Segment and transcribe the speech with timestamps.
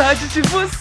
[0.00, 0.80] saudade de vocês!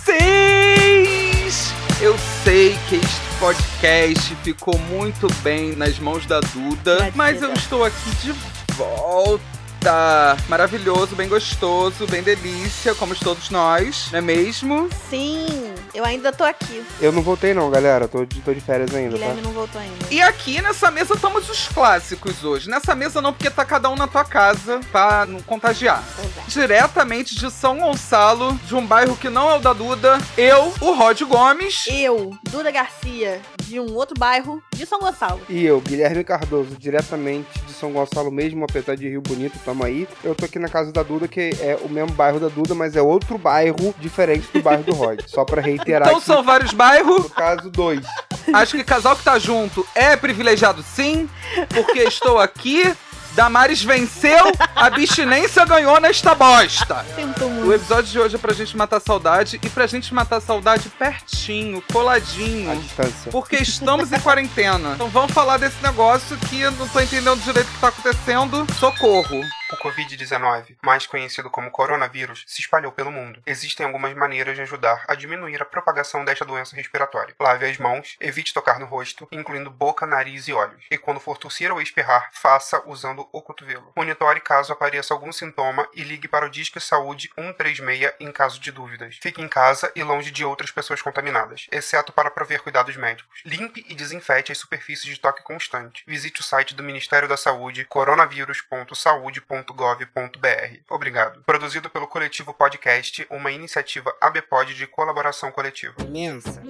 [2.02, 7.84] Eu sei que este podcast ficou muito bem nas mãos da Duda, mas eu estou
[7.84, 8.34] aqui de
[8.76, 14.88] volta maravilhoso, bem gostoso, bem delícia, como todos nós, não é mesmo?
[15.10, 15.59] Sim,
[16.00, 16.84] eu ainda tô aqui.
[17.02, 19.48] Eu não voltei não, galera, tô de, tô de férias ainda, Guilherme tá?
[19.48, 19.98] não voltou ainda.
[20.10, 22.70] E aqui nessa mesa estamos os clássicos hoje.
[22.70, 26.02] Nessa mesa não, porque tá cada um na tua casa pra não contagiar.
[26.16, 26.42] Pois é.
[26.48, 30.94] Diretamente de São Gonçalo, de um bairro que não é o da Duda, eu, o
[30.94, 31.86] Rod Gomes.
[31.92, 35.42] Eu, Duda Garcia, de um outro bairro de São Gonçalo.
[35.50, 40.08] E eu, Guilherme Cardoso, diretamente de São Gonçalo mesmo, apesar de Rio Bonito, tamo aí.
[40.24, 42.96] Eu tô aqui na casa da Duda, que é o mesmo bairro da Duda, mas
[42.96, 45.20] é outro bairro diferente do bairro do Rod.
[45.28, 47.24] Só pra reiterar Então aqui, são vários bairros.
[47.24, 48.06] no caso, dois.
[48.54, 51.30] Acho que casal que tá junto é privilegiado sim,
[51.70, 52.94] porque estou aqui.
[53.34, 57.06] Damares venceu, a abstinência ganhou nesta bosta.
[57.16, 60.38] Sinto O episódio de hoje é pra gente matar a saudade e pra gente matar
[60.38, 62.72] a saudade pertinho, coladinho.
[62.72, 63.32] A distância.
[63.32, 64.94] Porque estamos em quarentena.
[64.96, 68.66] Então vamos falar desse negócio que eu não tô entendendo direito o que tá acontecendo.
[68.74, 69.40] Socorro.
[69.72, 73.40] O Covid-19, mais conhecido como coronavírus, se espalhou pelo mundo.
[73.46, 77.36] Existem algumas maneiras de ajudar a diminuir a propagação desta doença respiratória.
[77.40, 80.84] Lave as mãos, evite tocar no rosto, incluindo boca, nariz e olhos.
[80.90, 83.92] E quando for tossir ou espirrar, faça usando o cotovelo.
[83.96, 88.72] Monitore caso apareça algum sintoma e ligue para o Disque Saúde 136 em caso de
[88.72, 89.18] dúvidas.
[89.22, 93.42] Fique em casa e longe de outras pessoas contaminadas, exceto para prover cuidados médicos.
[93.46, 96.04] Limpe e desinfete as superfícies de toque constante.
[96.08, 100.78] Visite o site do Ministério da Saúde, coronavírus.saude.gov.br.
[100.90, 101.44] Obrigado.
[101.44, 105.96] Produzido pelo Coletivo Podcast, uma iniciativa ABPOD de colaboração coletiva.
[106.02, 106.62] imensa,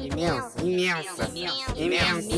[0.00, 1.28] imensa, imensa,
[1.76, 2.28] imensa, imensa,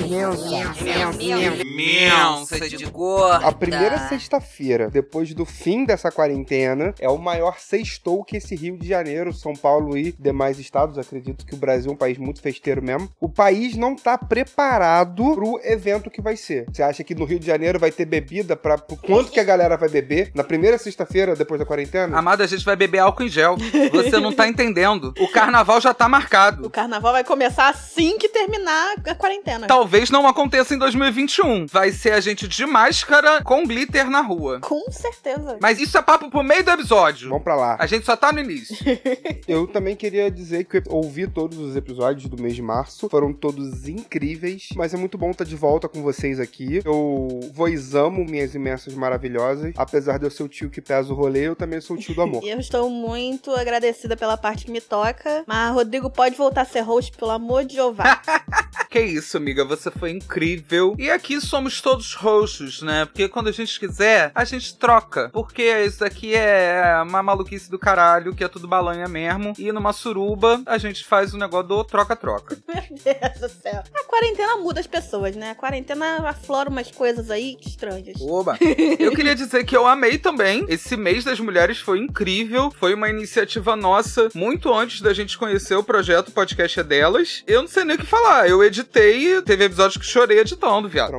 [0.00, 3.46] imensa, imensa, Imensa de gorda.
[3.46, 8.78] A primeira sexta-feira, depois do fim dessa quarentena, é o maior sextou que esse Rio
[8.78, 10.96] de Janeiro, São Paulo e demais estados.
[10.96, 13.10] Acredito que o Brasil é um país muito festeiro mesmo.
[13.20, 16.66] O país não tá preparado pro evento que vai ser.
[16.72, 19.76] Você acha que no Rio de Janeiro vai ter bebida para quanto que a galera
[19.76, 22.16] vai beber na primeira sexta-feira depois da quarentena?
[22.16, 23.56] Amada, a gente vai beber álcool em gel.
[23.92, 25.12] Você não tá entendendo.
[25.18, 26.70] O carnaval já tá O marcado.
[26.70, 29.66] carnaval vai começar assim que terminar a quarentena.
[29.66, 31.66] Talvez não aconteça em 2021.
[31.66, 34.60] Vai ser a gente de máscara com glitter na rua.
[34.60, 35.58] Com certeza.
[35.60, 37.28] Mas isso é papo pro meio do episódio.
[37.28, 37.76] Vamos pra lá.
[37.78, 38.76] A gente só tá no início.
[39.46, 43.32] Eu também queria dizer que eu ouvi todos os episódios do mês de março, foram
[43.32, 46.80] todos incríveis, mas é muito bom estar de volta com vocês aqui.
[46.84, 49.72] Eu vos amo, minhas imensas maravilhosas.
[49.76, 52.14] Apesar de eu ser o tio que pesa o rolê, eu também sou o tio
[52.14, 52.44] do amor.
[52.44, 55.44] E eu estou muito agradecida pela parte que me toca.
[55.46, 58.20] Mas Rodrigo pode voltar a ser host, pelo amor de Jeová.
[58.90, 60.96] Que isso, amiga, você foi incrível.
[60.98, 63.04] E aqui somos todos roxos, né?
[63.04, 65.28] Porque quando a gente quiser, a gente troca.
[65.28, 69.52] Porque isso aqui é uma maluquice do caralho, que é tudo balanha mesmo.
[69.58, 72.58] E numa suruba, a gente faz o negócio do troca-troca.
[72.66, 73.82] Meu Deus do céu.
[73.94, 75.50] A quarentena muda as pessoas, né?
[75.50, 78.20] A quarentena aflora umas coisas aí estranhas.
[78.20, 78.58] Oba!
[78.98, 80.64] Eu queria dizer que eu amei também.
[80.68, 82.70] Esse mês das mulheres foi incrível.
[82.78, 87.42] Foi uma iniciativa nossa, muito antes da gente conhecer o projeto Podcast é Delas.
[87.46, 88.48] Eu não sei nem o que falar.
[88.48, 91.12] Eu editei, teve episódios que chorei editando, viado.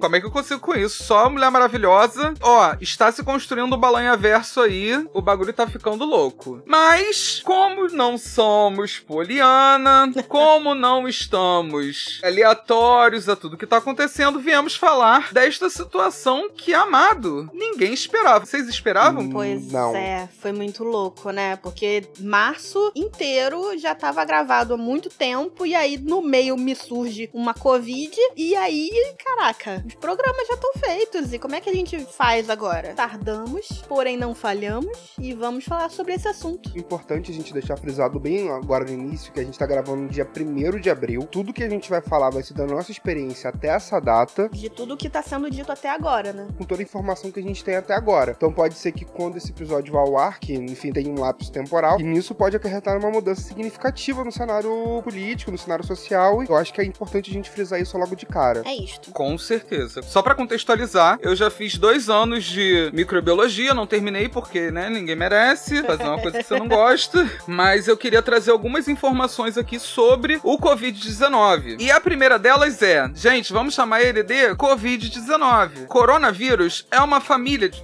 [0.00, 1.02] Como é que eu consigo com isso?
[1.02, 2.34] Só mulher maravilhosa.
[2.40, 5.06] Ó, está se construindo um balanha verso aí.
[5.12, 6.62] O bagulho tá ficando louco.
[6.64, 14.74] Mas, como não somos poliana, como não estamos aleatórios a tudo que tá acontecendo, viemos
[14.74, 18.46] falar desta situação que, amado, ninguém esperava.
[18.46, 19.28] Vocês esperavam?
[19.28, 19.94] Pois Não.
[19.94, 21.56] é, foi muito louco, né?
[21.56, 27.28] Porque março inteiro já tava gravado há muito tempo, e aí no meio me surge
[27.34, 28.90] uma Covid, e aí,
[29.22, 32.94] caraca, os programas já estão feitos, e como é que a gente faz agora?
[32.94, 36.70] Tardamos, porém não falhamos, e vamos falar sobre esse assunto.
[36.76, 40.08] Importante a gente deixar frisado bem agora no início que a gente tá gravando no
[40.08, 41.22] dia 1 de abril.
[41.30, 44.68] Tudo que a gente vai falar vai ser da nossa experiência até essa data, De
[44.68, 46.48] tudo que tá sendo dito até agora, né?
[46.56, 48.34] com toda a informação que a gente tem até agora.
[48.36, 51.50] Então pode ser que quando esse episódio vá ao ar, que enfim tem um lapso
[51.50, 56.42] temporal, e nisso pode acarretar uma mudança significativa no cenário político, no cenário social.
[56.42, 58.62] E eu acho que é importante a gente frisar isso logo de cara.
[58.64, 59.10] É isto.
[59.12, 60.02] Com certeza.
[60.02, 65.16] Só pra contextualizar, eu já fiz dois anos de microbiologia, não terminei porque, né, ninguém
[65.16, 67.28] merece fazer uma coisa que você não gosta.
[67.46, 71.80] Mas eu queria trazer algumas informações aqui sobre o Covid-19.
[71.80, 75.86] E a primeira delas é, gente, vamos chamar ele de Covid-19.
[75.86, 77.82] Coronavírus é uma família de.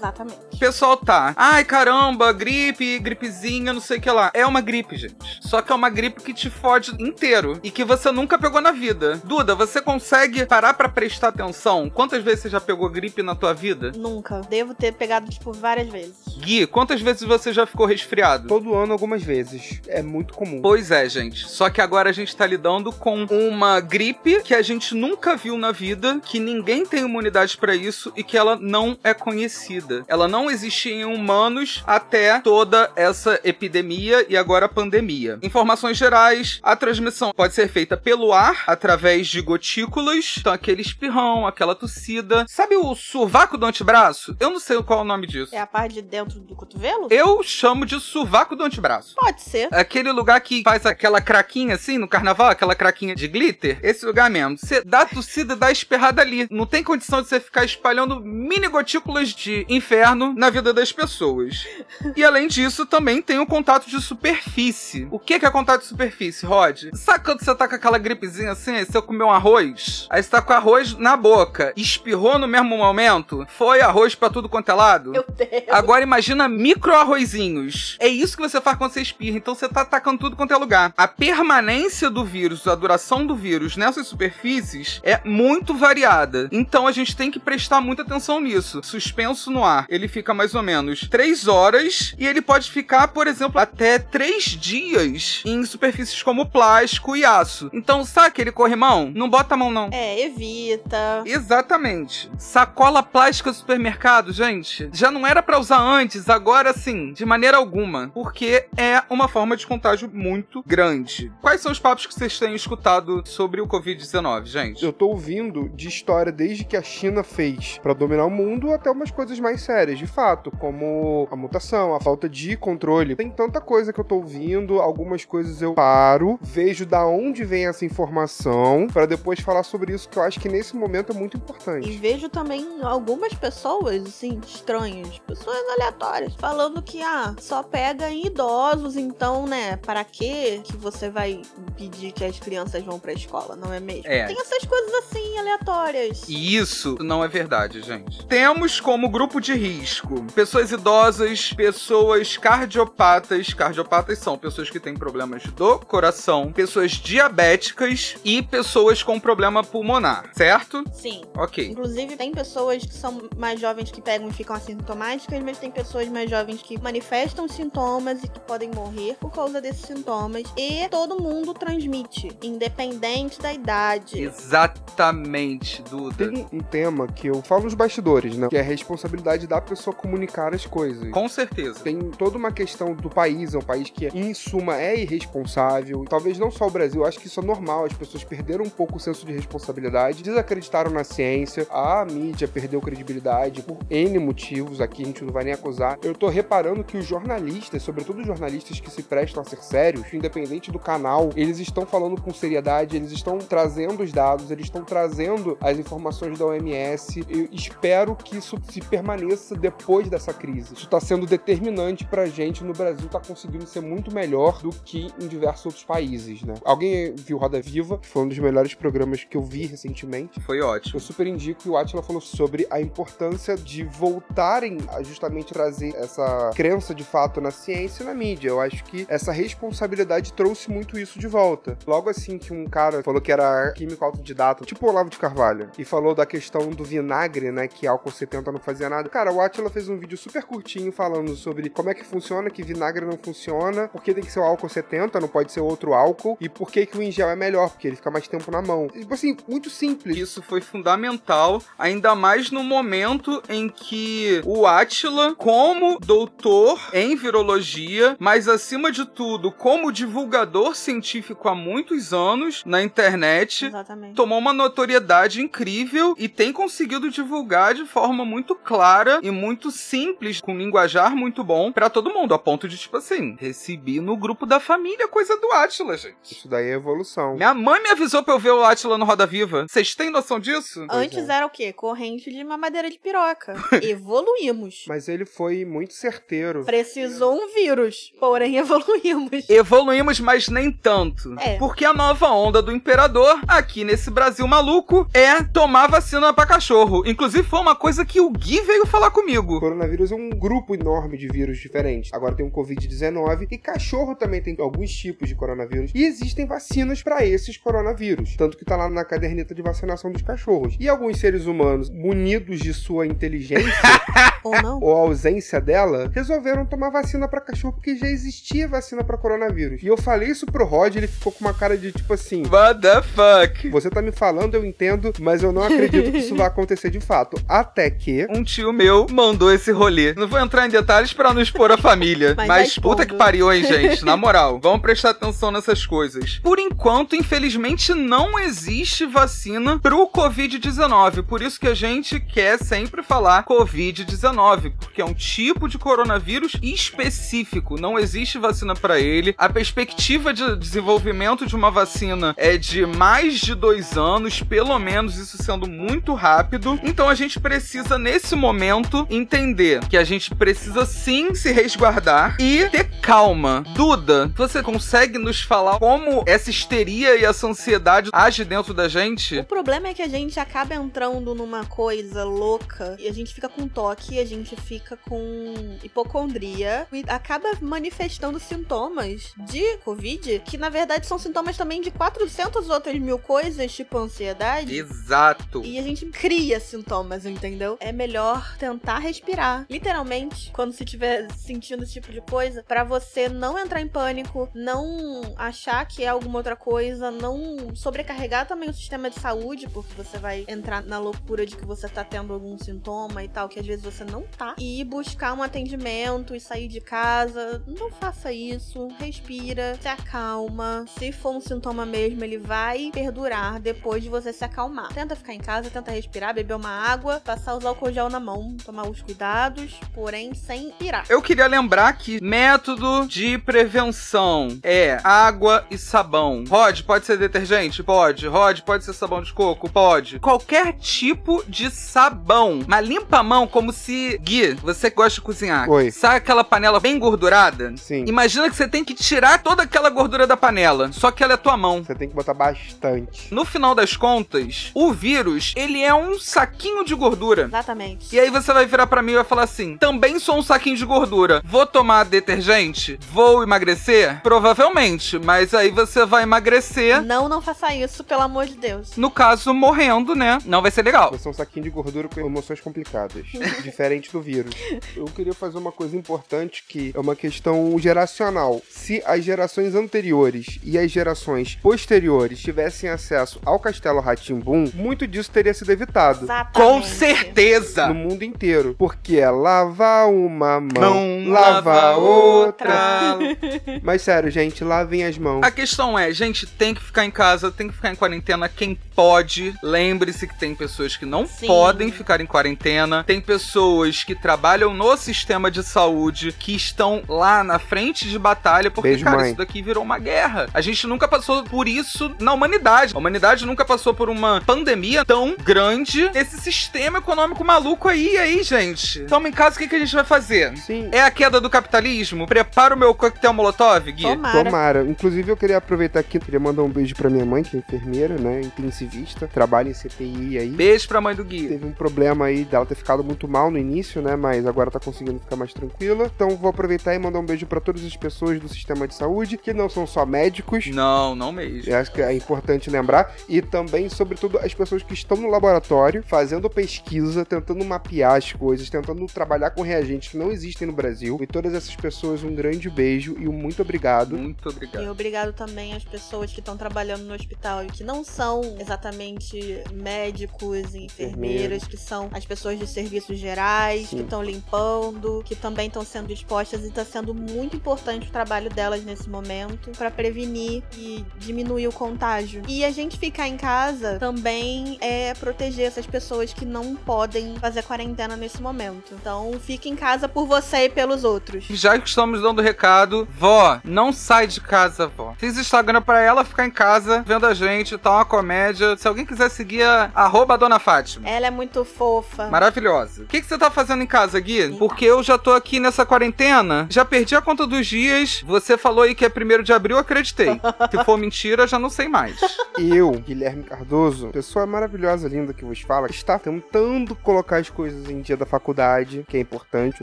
[0.00, 0.38] Exatamente.
[0.54, 4.30] O pessoal tá, ai caramba, gripe, gripezinha, não sei o que lá.
[4.32, 5.14] É uma gripe, gente.
[5.42, 8.72] Só que é uma gripe que te fode inteiro e que você nunca pegou na
[8.72, 9.20] vida.
[9.24, 11.90] Duda, você consegue parar pra prestar atenção?
[11.90, 13.92] Quantas vezes você já pegou gripe na tua vida?
[13.94, 14.40] Nunca.
[14.48, 16.16] Devo ter pegado, tipo, várias vezes.
[16.38, 18.48] Gui, quantas vezes você já ficou resfriado?
[18.48, 19.80] Todo ano, algumas vezes.
[19.86, 20.62] É muito comum.
[20.62, 21.46] Pois é, gente.
[21.46, 25.58] Só que agora a gente tá lidando com uma gripe que a gente nunca viu
[25.58, 29.89] na vida, que ninguém tem imunidade pra isso e que ela não é conhecida.
[30.08, 35.38] Ela não existia em humanos até toda essa epidemia e agora a pandemia.
[35.42, 41.46] Informações gerais: a transmissão pode ser feita pelo ar, através de gotículas, então aquele espirrão,
[41.46, 42.44] aquela tossida.
[42.48, 44.36] Sabe o sovaco do antebraço?
[44.38, 45.54] Eu não sei qual é o nome disso.
[45.54, 47.08] É a parte de dentro do cotovelo?
[47.10, 49.14] Eu chamo de sovaco do antebraço.
[49.14, 49.68] Pode ser.
[49.72, 54.30] Aquele lugar que faz aquela craquinha assim no carnaval, aquela craquinha de glitter, esse lugar
[54.30, 54.58] mesmo.
[54.58, 56.46] Você dá tossida, dá a esperrada ali.
[56.50, 61.66] Não tem condição de você ficar espalhando mini gotículas de inferno na vida das pessoas.
[62.14, 65.08] E além disso, também tem o contato de superfície.
[65.10, 66.84] O que que é contato de superfície, Rod?
[66.94, 70.06] Sabe quando você tá com aquela gripezinha assim, aí você comeu um arroz?
[70.10, 74.48] Aí você tá com arroz na boca, espirrou no mesmo momento, foi arroz pra tudo
[74.48, 75.12] quanto é lado?
[75.12, 75.64] Meu Deus.
[75.70, 77.96] Agora imagina micro arrozinhos.
[77.98, 79.38] É isso que você faz quando você espirra.
[79.38, 80.92] Então você tá atacando tudo quanto é lugar.
[80.96, 86.48] A permanência do vírus, a duração do vírus nessas superfícies é muito variada.
[86.52, 88.80] Então a gente tem que prestar muita atenção nisso.
[88.82, 93.26] Suspenso no ar, ele fica mais ou menos 3 horas e ele pode ficar, por
[93.26, 97.70] exemplo, até 3 dias em superfícies como plástico e aço.
[97.72, 99.10] Então, sabe aquele corrimão?
[99.14, 99.88] Não bota a mão não.
[99.92, 101.22] É, evita.
[101.24, 102.30] Exatamente.
[102.38, 107.56] Sacola plástica do supermercado, gente, já não era pra usar antes, agora sim, de maneira
[107.56, 111.32] alguma, porque é uma forma de contágio muito grande.
[111.40, 114.84] Quais são os papos que vocês têm escutado sobre o COVID-19, gente?
[114.84, 118.90] Eu tô ouvindo de história desde que a China fez pra dominar o mundo até
[118.90, 123.16] umas coisas mais sérias, de fato, como a mutação, a falta de controle.
[123.16, 127.66] Tem tanta coisa que eu tô ouvindo, algumas coisas eu paro, vejo da onde vem
[127.66, 131.36] essa informação pra depois falar sobre isso, que eu acho que nesse momento é muito
[131.36, 131.90] E importante.
[131.98, 138.96] vejo também algumas pessoas, assim, estranhas, pessoas aleatórias, falando que, ah, só pega em idosos,
[138.96, 141.42] então, né, para que que você vai
[141.76, 144.06] pedir que as crianças vão pra escola, não é mesmo?
[144.06, 144.26] É.
[144.26, 146.24] Tem essas coisas assim, aleatórias.
[146.28, 148.26] E isso não é verdade, gente.
[148.26, 153.52] Temos como grupo de risco pessoas idosas, pessoas cardiopatas.
[153.54, 160.30] Cardiopatas são pessoas que têm problemas do coração, pessoas diabéticas e pessoas com problema pulmonar,
[160.32, 160.84] certo?
[160.92, 161.22] Sim.
[161.36, 161.68] Ok.
[161.68, 166.08] Inclusive, tem pessoas que são mais jovens que pegam e ficam assintomáticas, mas tem pessoas
[166.08, 170.44] mais jovens que manifestam sintomas e que podem morrer por causa desses sintomas.
[170.56, 174.20] E todo mundo transmite, independente da idade.
[174.20, 176.30] Exatamente, Duda.
[176.30, 178.48] Tem um tema que eu falo nos bastidores, né?
[178.48, 181.10] Que é a responsabilidade da pessoa comunicar as coisas.
[181.10, 181.80] Com certeza.
[181.80, 186.04] Tem toda uma questão do país, é um país que, em suma, é irresponsável.
[186.08, 187.84] Talvez não só o Brasil, acho que isso é normal.
[187.84, 192.80] As pessoas perderam um pouco o senso de responsabilidade, desacreditaram na ciência, a mídia perdeu
[192.80, 195.98] credibilidade por N motivos, aqui a gente não vai nem acusar.
[196.02, 200.12] Eu tô reparando que os jornalistas, sobretudo os jornalistas que se prestam a ser sérios,
[200.12, 204.84] independente do canal, eles estão falando com seriedade, eles estão trazendo os dados, eles estão
[204.84, 207.24] trazendo as informações da OMS.
[207.28, 209.19] Eu espero que isso se permaneça
[209.58, 210.74] depois dessa crise.
[210.74, 215.10] Isso está sendo determinante pra gente no Brasil tá conseguindo ser muito melhor do que
[215.20, 216.54] em diversos outros países, né?
[216.64, 217.98] Alguém viu Roda Viva?
[217.98, 220.40] que Foi um dos melhores programas que eu vi recentemente.
[220.40, 220.96] Foi ótimo.
[220.96, 225.94] Eu super indico que o Atila falou sobre a importância de voltarem a justamente trazer
[225.96, 228.48] essa crença de fato na ciência e na mídia.
[228.48, 231.76] Eu acho que essa responsabilidade trouxe muito isso de volta.
[231.86, 235.70] Logo assim que um cara falou que era químico autodidata, tipo o Olavo de Carvalho,
[235.78, 239.08] e falou da questão do vinagre, né, que álcool 70 não fazia nada.
[239.10, 242.62] Cara, o Atila fez um vídeo super curtinho falando sobre como é que funciona, que
[242.62, 245.94] vinagre não funciona, por que tem que ser o álcool 70, não pode ser outro
[245.94, 248.48] álcool, e por que que o em gel é melhor, porque ele fica mais tempo
[248.52, 248.86] na mão.
[248.86, 250.16] Tipo assim, muito simples.
[250.16, 258.16] Isso foi fundamental, ainda mais no momento em que o Átila, como doutor em virologia,
[258.20, 264.14] mas acima de tudo, como divulgador científico há muitos anos na internet, Exatamente.
[264.14, 270.40] tomou uma notoriedade incrível e tem conseguido divulgar de forma muito clara e muito simples,
[270.40, 274.46] com linguajar muito bom pra todo mundo, a ponto de tipo assim, recebi no grupo
[274.46, 276.16] da família coisa do Átila, gente.
[276.22, 277.34] Isso daí é evolução.
[277.34, 279.66] Minha mãe me avisou pra eu ver o Átila no Roda Viva.
[279.68, 280.86] Vocês têm noção disso?
[280.90, 281.72] Antes era o quê?
[281.72, 283.54] Corrente de mamadeira de piroca.
[283.82, 284.84] Evoluímos.
[284.86, 286.64] Mas ele foi muito certeiro.
[286.64, 289.48] Precisou um vírus, porém evoluímos.
[289.48, 291.34] Evoluímos, mas nem tanto.
[291.38, 291.56] É.
[291.58, 297.02] Porque a nova onda do imperador, aqui nesse Brasil maluco, é tomar vacina pra cachorro.
[297.06, 299.56] Inclusive, foi uma coisa que o Gui veio falar comigo.
[299.56, 302.12] O coronavírus é um grupo enorme de vírus diferentes.
[302.12, 305.92] Agora tem o Covid-19 e cachorro também tem alguns tipos de coronavírus.
[305.94, 308.34] E existem vacinas para esses coronavírus.
[308.36, 310.76] Tanto que tá lá na caderneta de vacinação dos cachorros.
[310.80, 313.70] E alguns seres humanos, munidos de sua inteligência
[314.42, 314.80] Ou não?
[314.80, 319.82] ou ausência dela, resolveram tomar vacina para cachorro porque já existia vacina para coronavírus.
[319.82, 322.80] E eu falei isso pro Rod, ele ficou com uma cara de tipo assim: What
[322.80, 323.68] the fuck?
[323.68, 327.00] você tá me falando, eu entendo, mas eu não acredito que isso vai acontecer de
[327.00, 327.40] fato.
[327.46, 328.26] Até que.
[328.30, 330.14] Um tio meu mandou esse rolê.
[330.14, 332.34] Não vou entrar em detalhes pra não expor a família.
[332.34, 334.02] Mas mas puta que pariu, hein, gente?
[334.04, 336.38] Na moral, vamos prestar atenção nessas coisas.
[336.42, 341.22] Por enquanto, infelizmente, não existe vacina pro Covid-19.
[341.24, 346.52] Por isso que a gente quer sempre falar Covid-19, porque é um tipo de coronavírus
[346.62, 347.78] específico.
[347.78, 349.34] Não existe vacina pra ele.
[349.36, 355.18] A perspectiva de desenvolvimento de uma vacina é de mais de dois anos, pelo menos
[355.18, 356.80] isso sendo muito rápido.
[356.82, 358.69] Então a gente precisa, nesse momento,
[359.10, 363.64] entender que a gente precisa sim se resguardar e ter calma.
[363.74, 369.38] Duda, você consegue nos falar como essa histeria e essa ansiedade age dentro da gente?
[369.38, 373.48] O problema é que a gente acaba entrando numa coisa louca e a gente fica
[373.48, 380.68] com toque, a gente fica com hipocondria e acaba manifestando sintomas de Covid que na
[380.68, 384.76] verdade são sintomas também de 400 outras mil coisas, tipo ansiedade.
[384.76, 385.62] Exato.
[385.64, 387.76] E a gente cria sintomas, entendeu?
[387.80, 389.64] É melhor tentar respirar.
[389.70, 394.50] Literalmente, quando você estiver sentindo esse tipo de coisa, pra você não entrar em pânico,
[394.54, 399.94] não achar que é alguma outra coisa, não sobrecarregar também o sistema de saúde, porque
[399.94, 403.58] você vai entrar na loucura de que você tá tendo algum sintoma e tal, que
[403.58, 404.54] às vezes você não tá.
[404.58, 407.62] E buscar um atendimento e sair de casa.
[407.66, 408.88] Não faça isso.
[408.98, 410.84] Respira, se acalma.
[410.98, 414.92] Se for um sintoma mesmo, ele vai perdurar depois de você se acalmar.
[414.92, 418.39] Tenta ficar em casa, tenta respirar, beber uma água, passar os álcool gel na mão,
[418.64, 421.04] tomar os cuidados, porém sem pirar.
[421.08, 426.44] Eu queria lembrar que método de prevenção é água e sabão.
[426.48, 427.82] Rod, pode ser detergente?
[427.82, 428.26] Pode.
[428.26, 429.68] Rod, pode ser sabão de coco?
[429.68, 430.18] Pode.
[430.18, 432.60] Qualquer tipo de sabão.
[432.66, 434.18] Mas limpa a mão como se.
[434.18, 435.68] Gui, você que gosta de cozinhar.
[435.68, 435.90] Oi.
[435.90, 437.74] Sabe aquela panela bem gordurada?
[437.76, 438.04] Sim.
[438.06, 440.90] Imagina que você tem que tirar toda aquela gordura da panela.
[440.92, 441.82] Só que ela é tua mão.
[441.82, 443.32] Você tem que botar bastante.
[443.32, 447.42] No final das contas, o vírus, ele é um saquinho de gordura.
[447.42, 448.14] Exatamente.
[448.14, 450.76] E aí você vai virar pra mim e vai falar assim: também sou um saquinho
[450.76, 451.42] de gordura.
[451.44, 452.98] Vou tomar detergente?
[453.12, 454.20] Vou emagrecer?
[454.22, 457.02] Provavelmente, mas aí você vai emagrecer.
[457.02, 458.96] Não, não faça isso, pelo amor de Deus.
[458.96, 460.38] No caso, morrendo, né?
[460.44, 461.10] Não vai ser legal.
[461.12, 463.26] Você é um saquinho de gordura com emoções complicadas.
[463.62, 464.54] diferente do vírus.
[464.96, 468.60] Eu queria fazer uma coisa importante que é uma questão geracional.
[468.68, 475.30] Se as gerações anteriores e as gerações posteriores tivessem acesso ao Castelo Ratimbum, muito disso
[475.30, 476.24] teria sido evitado.
[476.24, 476.54] Exatamente.
[476.54, 477.88] Com certeza!
[477.88, 478.74] No mundo inteiro.
[478.78, 483.18] Porque é lavar uma mão, Mão lava outra.
[483.82, 485.42] Mas sério, gente, lavem as mãos.
[485.42, 488.78] A questão é, gente, tem que ficar em casa, tem que ficar em quarentena quem
[488.94, 489.54] pode.
[489.62, 491.46] Lembre-se que tem pessoas que não Sim.
[491.46, 497.42] podem ficar em quarentena, tem pessoas que trabalham no sistema de saúde que estão lá
[497.42, 499.28] na frente de batalha, porque, Beijo, cara, mãe.
[499.28, 500.48] isso daqui virou uma guerra.
[500.52, 502.94] A gente nunca passou por isso na humanidade.
[502.94, 508.42] A humanidade nunca passou por uma pandemia tão grande nesse sistema econômico maluco aí, aí,
[508.42, 509.00] gente.
[509.04, 510.56] Toma em casa, o que, que a gente vai fazer?
[510.56, 510.88] Sim.
[510.92, 512.26] É a queda do capitalismo?
[512.26, 514.02] Prepara o meu coquetel molotov, Gui?
[514.02, 514.44] Tomara.
[514.44, 514.84] Tomara.
[514.84, 518.16] Inclusive, eu queria aproveitar aqui, queria mandar um beijo pra minha mãe, que é enfermeira,
[518.16, 518.40] né?
[518.40, 520.50] Intensivista, trabalha em CPI aí.
[520.50, 521.48] Beijo pra mãe do Gui.
[521.48, 524.16] Teve um problema aí dela ter ficado muito mal no início, né?
[524.16, 526.10] Mas agora tá conseguindo ficar mais tranquila.
[526.14, 529.36] Então vou aproveitar e mandar um beijo pra todas as pessoas do sistema de saúde,
[529.36, 530.66] que não são só médicos.
[530.68, 531.70] Não, não mesmo.
[531.70, 533.14] Eu acho que é importante lembrar.
[533.28, 538.70] E também, sobretudo, as pessoas que estão no laboratório, fazendo pesquisa, tentando mapear as coisas,
[538.70, 541.18] tentando trabalhar com reagentes que não existem no Brasil.
[541.20, 544.16] E todas essas pessoas, um grande beijo e um muito obrigado.
[544.16, 544.82] Muito obrigado.
[544.82, 549.62] E obrigado também às pessoas que estão trabalhando no hospital e que não são exatamente
[549.72, 553.98] médicos e enfermeiras, que são as pessoas de serviços gerais, Sim.
[553.98, 558.50] que estão limpando, que também estão sendo expostas e está sendo muito importante o trabalho
[558.50, 562.42] delas nesse momento para prevenir e diminuir o contágio.
[562.48, 567.62] E a gente ficar em casa também é proteger essas pessoas que não podem fazer
[567.62, 568.94] quarentena nesse momento.
[568.94, 571.44] Então, fique em casa por você e pelos outros.
[571.50, 575.14] Já que estamos dando recado, vó, não sai de casa, vó.
[575.18, 578.76] Fiz Instagram pra ela ficar em casa vendo a gente, tá uma comédia.
[578.76, 581.08] Se alguém quiser seguir, a arroba Dona Fátima.
[581.08, 582.28] Ela é muito fofa.
[582.28, 583.02] Maravilhosa.
[583.02, 584.56] O que, que você tá fazendo em casa, Gui?
[584.58, 588.22] Porque eu já tô aqui nessa quarentena, já perdi a conta dos dias.
[588.26, 590.40] Você falou aí que é primeiro de abril, eu acreditei.
[590.70, 592.18] Se for mentira, já não sei mais.
[592.58, 598.00] Eu, Guilherme Cardoso, pessoa maravilhosa, linda que vos fala, está tentando colocar as coisas em
[598.00, 599.82] dia da faculdade, que é importante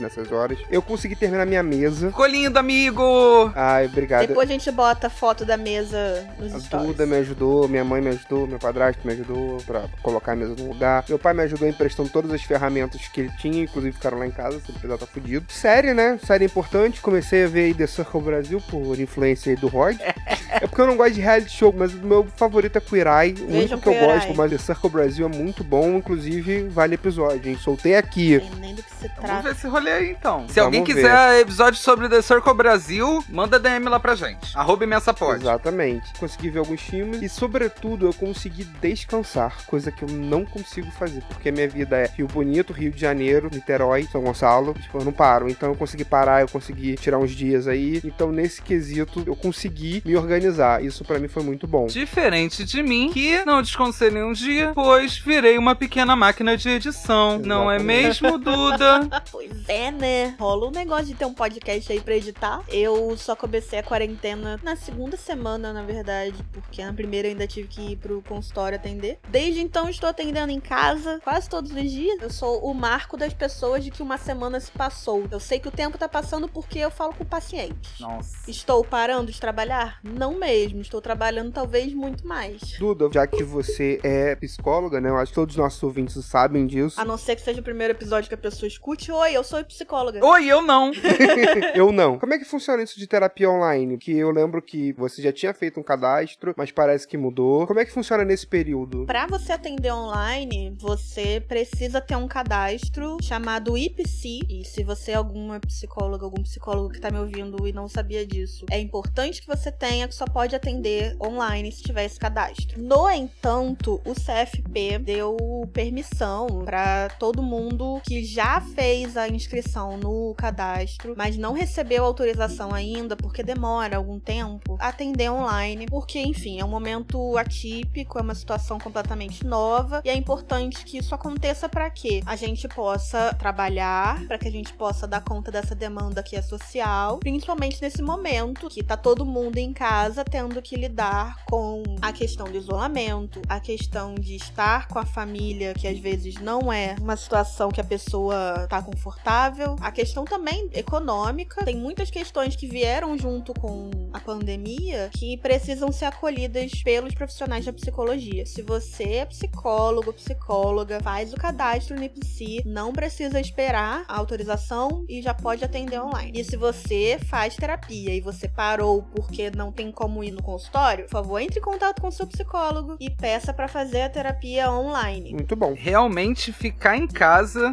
[0.00, 0.58] nessas horas.
[0.70, 2.08] Eu consegui terminar minha mesa.
[2.08, 3.50] Ficou lindo, amigo!
[3.54, 4.26] Ai, obrigado.
[4.26, 6.88] Depois a gente bota a foto da mesa nos A stories.
[6.88, 10.54] Duda me ajudou, minha mãe me ajudou, meu padrasto me ajudou pra colocar a mesa
[10.56, 11.04] no lugar.
[11.08, 14.30] Meu pai me ajudou emprestando todas as ferramentas que ele tinha, inclusive ficaram lá em
[14.30, 15.46] casa, se ele precisar tá fudido.
[15.52, 16.18] Série, né?
[16.24, 17.00] Série importante.
[17.00, 19.96] Comecei a ver aí The Circle Brasil por influência aí do Rod.
[20.50, 23.34] é porque eu não gosto de reality show, mas o meu favorito é Queer Eye.
[23.40, 24.36] O único que eu gosto, Eye.
[24.36, 27.58] mas The Circle Brasil é muito bom, inclusive vale episódio, hein?
[27.58, 28.40] Soltei aqui.
[28.78, 29.42] Do que se Vamos trata.
[29.42, 30.46] ver esse rolê aí, então.
[30.48, 30.94] Se Vamos alguém ver.
[30.94, 34.56] quiser episódio sobre The Circle Brasil, manda DM lá pra gente.
[34.56, 35.42] Arroba imensa pode.
[35.42, 36.12] Exatamente.
[36.18, 41.22] Consegui ver alguns filmes e, sobretudo, eu consegui descansar, coisa que eu não consigo fazer,
[41.28, 44.74] porque a minha vida é Rio Bonito, Rio de Janeiro, Niterói, São Gonçalo.
[44.74, 45.48] Tipo, eu não paro.
[45.50, 48.00] Então eu consegui parar, eu consegui tirar uns dias aí.
[48.04, 50.84] Então, nesse quesito, eu consegui me organizar.
[50.84, 51.86] Isso pra mim foi muito bom.
[51.86, 57.38] Diferente de mim, que não desconselhei um dia, pois virei uma pequena máquina de edição.
[57.38, 58.22] Não é Exatamente.
[58.22, 58.38] mesmo,
[58.72, 59.22] Duda?
[59.30, 60.36] Pois é, né?
[60.38, 62.62] Rola um negócio de ter um podcast aí pra editar.
[62.68, 67.46] Eu só comecei a quarentena na segunda semana, na verdade, porque na primeira eu ainda
[67.46, 69.18] tive que ir pro consultório atender.
[69.28, 72.20] Desde então estou atendendo em casa quase todos os dias.
[72.20, 75.24] Eu sou o marco das pessoas de que uma semana se passou.
[75.30, 78.00] Eu sei que o tempo tá passando porque eu falo com pacientes.
[78.00, 78.50] Nossa.
[78.50, 80.00] Estou parando de trabalhar?
[80.02, 80.80] Não mesmo.
[80.80, 82.60] Estou trabalhando talvez muito mais.
[82.78, 85.10] Duda, já que você é psicóloga, né?
[85.10, 87.00] Eu acho que todos os nossos ouvintes sabem disso.
[87.00, 89.12] A não ser que seja o primeiro episódio que a pessoa escute.
[89.12, 90.24] Oi, eu sou psicóloga.
[90.24, 90.92] Oi, eu não.
[91.74, 92.18] eu não.
[92.18, 93.98] Como é que funciona isso de terapia online?
[93.98, 97.66] Que eu lembro que você já tinha feito um cadastro, mas parece que mudou.
[97.66, 99.04] Como é que funciona nesse período?
[99.06, 104.40] Para você atender online, você precisa ter um cadastro chamado IPC.
[104.48, 108.26] E se você é alguma psicóloga, algum psicólogo que tá me ouvindo e não sabia
[108.26, 112.80] disso, é importante que você tenha, que só pode atender online se tiver esse cadastro.
[112.80, 115.36] No entanto, o CFP deu
[115.72, 122.72] permissão para todo mundo que já fez a inscrição no cadastro, mas não recebeu autorização
[122.72, 128.34] ainda, porque demora algum tempo, atender online, porque, enfim, é um momento atípico, é uma
[128.34, 134.24] situação completamente nova e é importante que isso aconteça para que a gente possa trabalhar,
[134.26, 138.68] para que a gente possa dar conta dessa demanda que é social, principalmente nesse momento
[138.68, 143.60] que tá todo mundo em casa tendo que lidar com a questão do isolamento, a
[143.60, 147.84] questão de estar com a família, que às vezes não é uma situação que a
[147.84, 148.37] pessoa
[148.68, 155.10] tá confortável, a questão também econômica, tem muitas questões que vieram junto com a pandemia
[155.12, 158.46] que precisam ser acolhidas pelos profissionais da psicologia.
[158.46, 165.04] Se você é psicólogo, psicóloga, faz o cadastro no IPSI, não precisa esperar a autorização
[165.08, 166.40] e já pode atender online.
[166.40, 171.04] E se você faz terapia e você parou porque não tem como ir no consultório,
[171.04, 175.32] por favor, entre em contato com seu psicólogo e peça para fazer a terapia online.
[175.32, 175.74] Muito bom.
[175.76, 177.72] Realmente ficar em casa,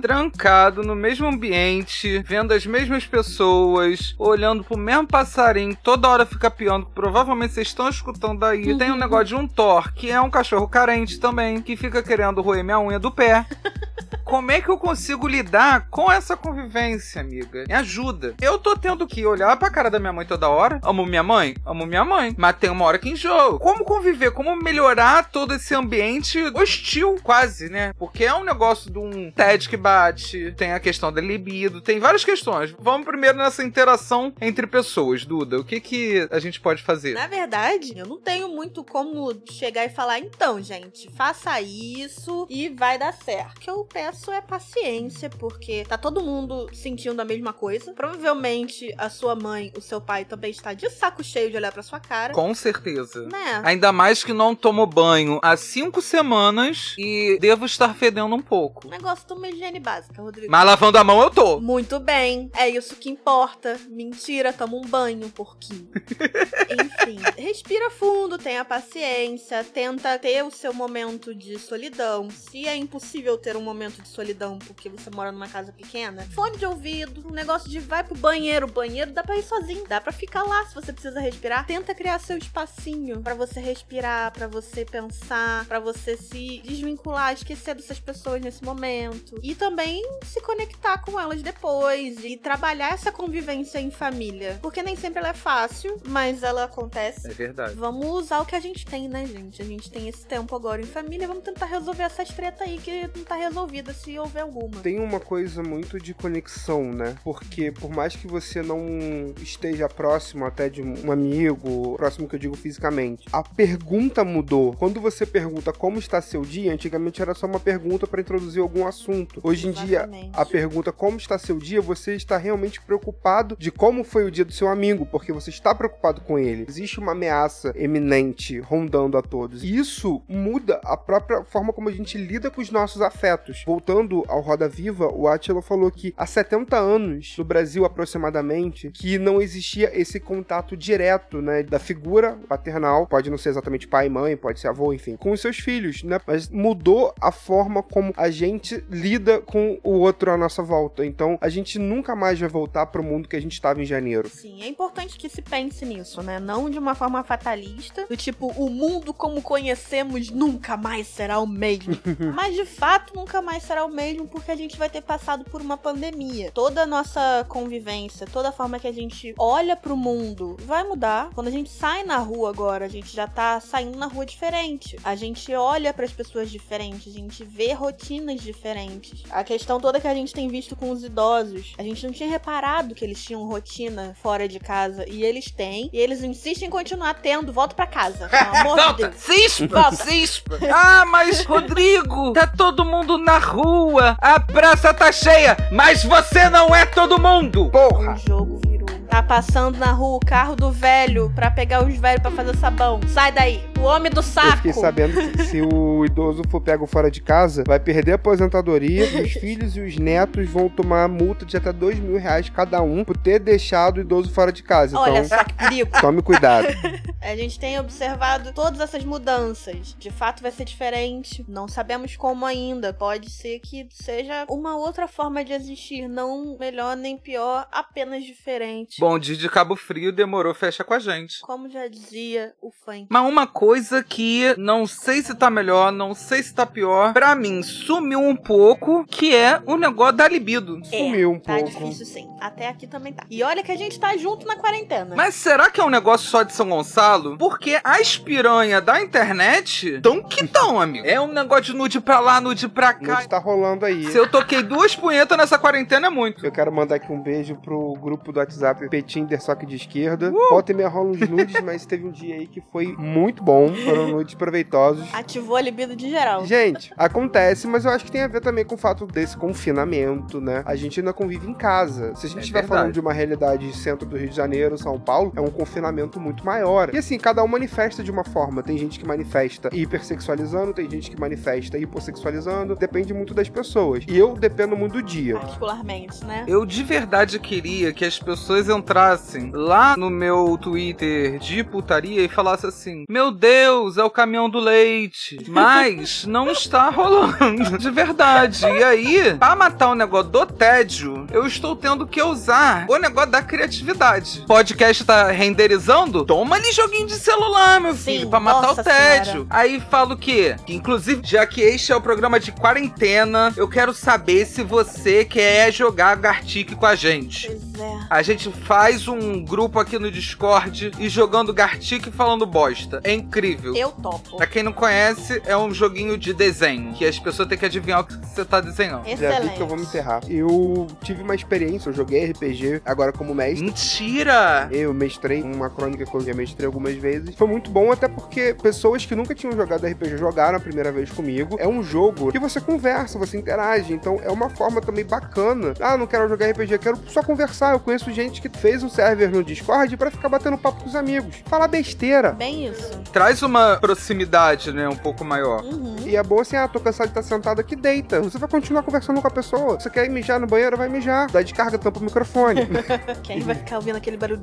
[0.83, 6.85] no mesmo ambiente, vendo as mesmas pessoas, olhando pro mesmo passarinho, toda hora fica piando,
[6.87, 8.77] provavelmente vocês estão escutando aí.
[8.77, 12.41] Tem um negócio de um Thor, que é um cachorro carente também, que fica querendo
[12.41, 13.45] roer minha unha do pé.
[14.25, 17.63] Como é que eu consigo lidar com essa convivência, amiga?
[17.67, 18.33] Me ajuda.
[18.41, 20.79] Eu tô tendo que olhar pra cara da minha mãe toda hora.
[20.81, 21.55] Amo minha mãe?
[21.63, 22.33] Amo minha mãe.
[22.35, 23.59] Mas tem uma hora que enjoo.
[23.59, 24.31] Como conviver?
[24.31, 27.93] Como melhorar todo esse ambiente hostil, quase, né?
[27.99, 31.99] Porque é um negócio de um TED que bate, tem a questão da libido, tem
[31.99, 32.75] várias questões.
[32.79, 35.59] Vamos primeiro nessa interação entre pessoas, Duda.
[35.59, 37.13] O que que a gente pode fazer?
[37.13, 42.69] Na verdade, eu não tenho muito como chegar e falar, então, gente, faça isso e
[42.69, 43.57] vai dar certo.
[43.57, 47.93] O que eu peço é paciência, porque tá todo mundo sentindo a mesma coisa.
[47.93, 51.83] Provavelmente a sua mãe, o seu pai também está de saco cheio de olhar pra
[51.83, 52.33] sua cara.
[52.33, 53.23] Com certeza.
[53.27, 53.61] Né?
[53.63, 58.87] Ainda mais que não tomo banho há cinco semanas e devo estar fedendo um pouco.
[58.87, 60.51] O negócio de uma higiene básica, Rodrigo.
[60.51, 61.59] Mas lavando a mão eu tô.
[61.59, 63.79] Muito bem, é isso que importa.
[63.89, 65.89] Mentira, toma um banho, porquinho.
[66.69, 72.29] Enfim, respira fundo, tenha paciência, tenta ter o seu momento de solidão.
[72.29, 76.57] Se é impossível ter um momento de solidão porque você mora numa casa pequena, fone
[76.57, 78.67] de ouvido, um negócio de vai pro banheiro.
[78.67, 81.65] Banheiro dá pra ir sozinho, dá pra ficar lá se você precisa respirar.
[81.65, 87.75] Tenta criar seu espacinho pra você respirar, pra você pensar, pra você se desvincular, esquecer
[87.75, 89.39] dessas pessoas nesse momento.
[89.43, 94.59] E também se conectar com elas depois e trabalhar essa convivência em família.
[94.61, 97.27] Porque nem sempre ela é fácil, mas ela acontece.
[97.27, 97.75] É verdade.
[97.75, 99.61] Vamos usar o que a gente tem, né, gente?
[99.61, 103.09] A gente tem esse tempo agora em família, vamos tentar resolver essas treta aí que
[103.15, 104.81] não tá resolvida, se houver alguma.
[104.81, 107.15] Tem uma coisa muito de conexão, né?
[107.23, 112.39] Porque por mais que você não esteja próximo até de um amigo, próximo que eu
[112.39, 114.73] digo fisicamente, a pergunta mudou.
[114.75, 118.85] Quando você pergunta como está seu dia, antigamente era só uma pergunta para introduzir algum
[118.85, 119.39] assunto.
[119.43, 120.31] Hoje em dia, Exatamente.
[120.33, 124.45] a pergunta como está seu dia, você está realmente preocupado de como foi o dia
[124.45, 126.65] do seu amigo, porque você está preocupado com ele.
[126.67, 129.63] Existe uma ameaça eminente rondando a todos.
[129.63, 133.63] E isso muda a própria forma como a gente lida com os nossos afetos.
[133.65, 139.17] Voltando ao Roda Viva, o Attila falou que há 70 anos, no Brasil aproximadamente, que
[139.17, 144.37] não existia esse contato direto, né, da figura paternal, pode não ser exatamente pai, mãe,
[144.37, 146.19] pode ser avô, enfim, com os seus filhos, né?
[146.25, 151.05] Mas mudou a forma como a gente lida com o outro à nossa volta.
[151.05, 154.29] Então, a gente nunca mais vai voltar pro mundo que a gente estava em janeiro.
[154.29, 156.39] Sim, é importante que se pense nisso, né?
[156.39, 161.47] Não de uma forma fatalista, do tipo, o mundo como conhecemos nunca mais será o
[161.47, 161.95] mesmo.
[162.35, 165.61] Mas de fato nunca mais será o mesmo porque a gente vai ter passado por
[165.61, 166.51] uma pandemia.
[166.51, 171.29] Toda a nossa convivência, toda a forma que a gente olha pro mundo vai mudar.
[171.33, 174.97] Quando a gente sai na rua agora, a gente já tá saindo na rua diferente.
[175.03, 179.23] A gente olha pras pessoas diferentes, a gente vê rotinas diferentes.
[179.29, 182.27] A questão toda que a gente tem visto com os idosos, a gente não tinha
[182.27, 186.71] reparado que eles tinham rotina fora de casa e eles têm, e eles insistem em
[186.71, 187.53] continuar tendo.
[187.53, 189.07] Volta pra casa, pelo amor de Volta!
[189.09, 189.15] Deus.
[189.21, 189.67] Cispa!
[189.67, 190.03] Volta.
[190.03, 190.59] Cispa!
[190.73, 196.73] Ah, mas Rodrigo, tá todo mundo na rua, a praça tá cheia, mas você não
[196.73, 197.69] é todo mundo!
[197.69, 198.15] Porra!
[198.15, 198.64] O jogo.
[199.09, 202.99] Tá passando na rua o carro do velho pra pegar os velhos pra fazer sabão.
[203.07, 203.63] Sai daí.
[203.79, 204.57] O homem do Eu saco.
[204.57, 209.05] fiquei sabendo que se o idoso for pego fora de casa, vai perder a aposentadoria
[209.05, 212.81] e os filhos e os netos vão tomar multa de até dois mil reais cada
[212.81, 214.97] um por ter deixado o idoso fora de casa.
[214.97, 215.91] Olha Então, só que perigo.
[216.01, 216.67] tome cuidado.
[217.21, 219.95] A gente tem observado todas essas mudanças.
[219.97, 221.43] De fato vai ser diferente.
[221.47, 222.93] Não sabemos como ainda.
[222.93, 226.07] Pode ser que seja uma outra forma de existir.
[226.07, 228.94] Não melhor nem pior, apenas diferente.
[228.99, 231.39] Bonde de Cabo Frio demorou, fecha com a gente.
[231.41, 233.07] Como já dizia o funk.
[233.09, 237.35] Mas uma coisa que não sei se tá melhor, não sei se tá pior, pra
[237.35, 240.79] mim sumiu um pouco, que é o negócio da libido.
[240.85, 241.69] Sumiu um Tá pouco.
[241.69, 242.27] difícil sim.
[242.39, 243.25] Até aqui também tá.
[243.29, 245.15] E olha que a gente tá junto na quarentena.
[245.15, 247.37] Mas será que é um negócio só de São Gonçalo?
[247.37, 251.05] Porque as piranhas da internet tão que tão, amigo.
[251.05, 253.15] É um negócio de nude pra lá, nude pra cá.
[253.15, 254.05] Nude tá rolando aí.
[254.11, 256.45] Se eu toquei duas punhetas nessa quarentena é muito.
[256.45, 260.31] Eu quero mandar aqui um beijo pro grupo do WhatsApp Petinder Só que de Esquerda.
[260.31, 263.73] Volta e meia rola uns nudes, mas teve um dia aí que foi muito bom.
[263.73, 265.07] Foram nudes proveitosos.
[265.13, 266.45] Ativou a libido de geral.
[266.45, 270.39] Gente, acontece, mas eu acho que tem a ver também com o fato desse confinamento,
[270.41, 270.63] né?
[270.65, 272.13] A gente ainda convive em casa.
[272.15, 272.79] Se a gente É estiver verdade.
[272.79, 276.45] falando de uma realidade centro do Rio de Janeiro, São Paulo, é um confinamento muito
[276.45, 276.93] maior.
[276.93, 278.61] E assim, cada um manifesta de uma forma.
[278.63, 282.75] Tem gente que manifesta hipersexualizando, tem gente que manifesta hipossexualizando.
[282.75, 284.03] Depende muito das pessoas.
[284.07, 285.37] E eu dependo muito do dia.
[285.39, 286.45] Particularmente, né?
[286.47, 292.27] Eu de verdade queria que as pessoas entrassem lá no meu Twitter de putaria e
[292.27, 295.37] falassem assim: Meu Deus, é o caminhão do leite.
[295.47, 297.77] Mas não está rolando.
[297.77, 298.65] De verdade.
[298.65, 303.31] E aí, pra matar o negócio do tédio, eu estou tendo que usar o negócio
[303.31, 304.43] da criatividade.
[304.47, 306.25] Podcast tá renderizando?
[306.25, 309.31] Toma ali joguinho de celular, meu Sim, filho, pra matar o tédio.
[309.31, 309.47] senhora.
[309.49, 310.55] Aí falo o quê?
[310.65, 315.23] Que inclusive, já que este é o programa de quarentena, eu quero saber se você
[315.25, 317.47] quer jogar Gartic com a gente.
[317.47, 317.99] Pois é.
[318.09, 322.99] A gente faz um grupo aqui no Discord e jogando Gartic e falando bosta.
[323.03, 323.75] É incrível.
[323.75, 324.37] Eu topo.
[324.37, 328.01] Pra quem não conhece, é um joguinho de desenho, que as pessoas têm que adivinhar
[328.01, 329.05] o que você tá desenhando.
[329.05, 329.43] Já Excelente.
[329.43, 330.21] vi que eu vou me encerrar.
[330.27, 333.63] Eu tive uma experiência, eu joguei RPG agora como mestre.
[333.63, 334.67] Mentira!
[334.71, 337.35] Eu mestrei uma crônica que eu já mestrei algumas vezes.
[337.35, 341.11] Foi muito bom, até porque pessoas que nunca tinham jogado RPG jogaram a primeira vez
[341.11, 341.55] comigo.
[341.59, 343.93] É um jogo que você conversa, você interage.
[343.93, 345.75] Então é uma forma também bacana.
[345.79, 349.29] Ah, não quero jogar RPG, quero só conversar eu conheço gente que fez um server
[349.29, 351.35] no Discord pra ficar batendo papo com os amigos.
[351.45, 352.31] Falar besteira.
[352.31, 352.91] Bem isso.
[353.11, 354.87] Traz uma proximidade, né?
[354.89, 355.63] Um pouco maior.
[355.63, 355.95] Uhum.
[356.05, 358.21] E é bom assim, ah, tô cansado de estar sentado aqui, deita.
[358.21, 359.79] Você vai continuar conversando com a pessoa.
[359.79, 361.29] Você quer ir mijar no banheiro, vai mijar.
[361.29, 362.61] Dá descarga, tampa o microfone.
[363.23, 364.41] Quem vai ficar ouvindo aquele barulho?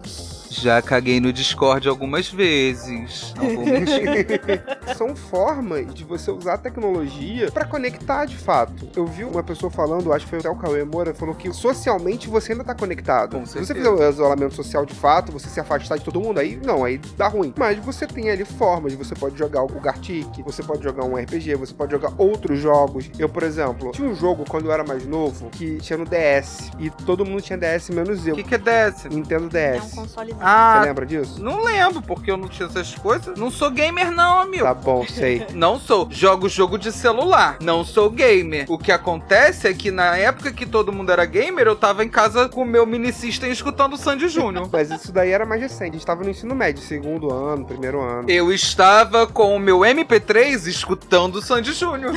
[0.50, 3.32] Já caguei no Discord algumas vezes.
[3.36, 4.62] Não vou mentir.
[4.96, 8.88] São formas de você usar a tecnologia pra conectar de fato.
[8.96, 12.28] Eu vi uma pessoa falando, acho que foi até o Cauê Moura, falou que socialmente
[12.28, 13.36] você ainda tá conectado.
[13.38, 13.90] Com Se você certeza.
[13.90, 16.98] fizer o isolamento social de fato, você se afastar de todo mundo, aí não, aí
[17.16, 17.52] dá ruim.
[17.56, 21.54] Mas você tem ali formas, você pode jogar o Gartic, você pode jogar um RPG,
[21.56, 23.10] você pode jogar outros jogos.
[23.18, 26.70] Eu, por exemplo, tinha um jogo quando eu era mais novo que tinha no DS
[26.78, 28.34] e todo mundo tinha DS menos O eu.
[28.36, 29.04] que, que é DS?
[29.10, 29.94] Nintendo É um DS.
[29.94, 30.38] consolezinho.
[30.40, 31.42] Ah, Você lembra disso?
[31.42, 33.36] não lembro, porque eu não tinha essas coisas.
[33.38, 34.64] Não sou gamer, não, amigo.
[34.64, 35.46] Tá bom, sei.
[35.54, 36.08] Não sou.
[36.10, 37.56] Jogo jogo de celular.
[37.60, 38.64] Não sou gamer.
[38.68, 42.08] O que acontece é que na época que todo mundo era gamer, eu tava em
[42.08, 44.68] casa com o meu mini system escutando o Sandy Júnior.
[44.72, 45.90] Mas isso daí era mais recente.
[45.90, 48.30] A gente tava no ensino médio, segundo ano, primeiro ano.
[48.30, 52.12] Eu estava com o meu MP3 escutando o Sandy Júnior.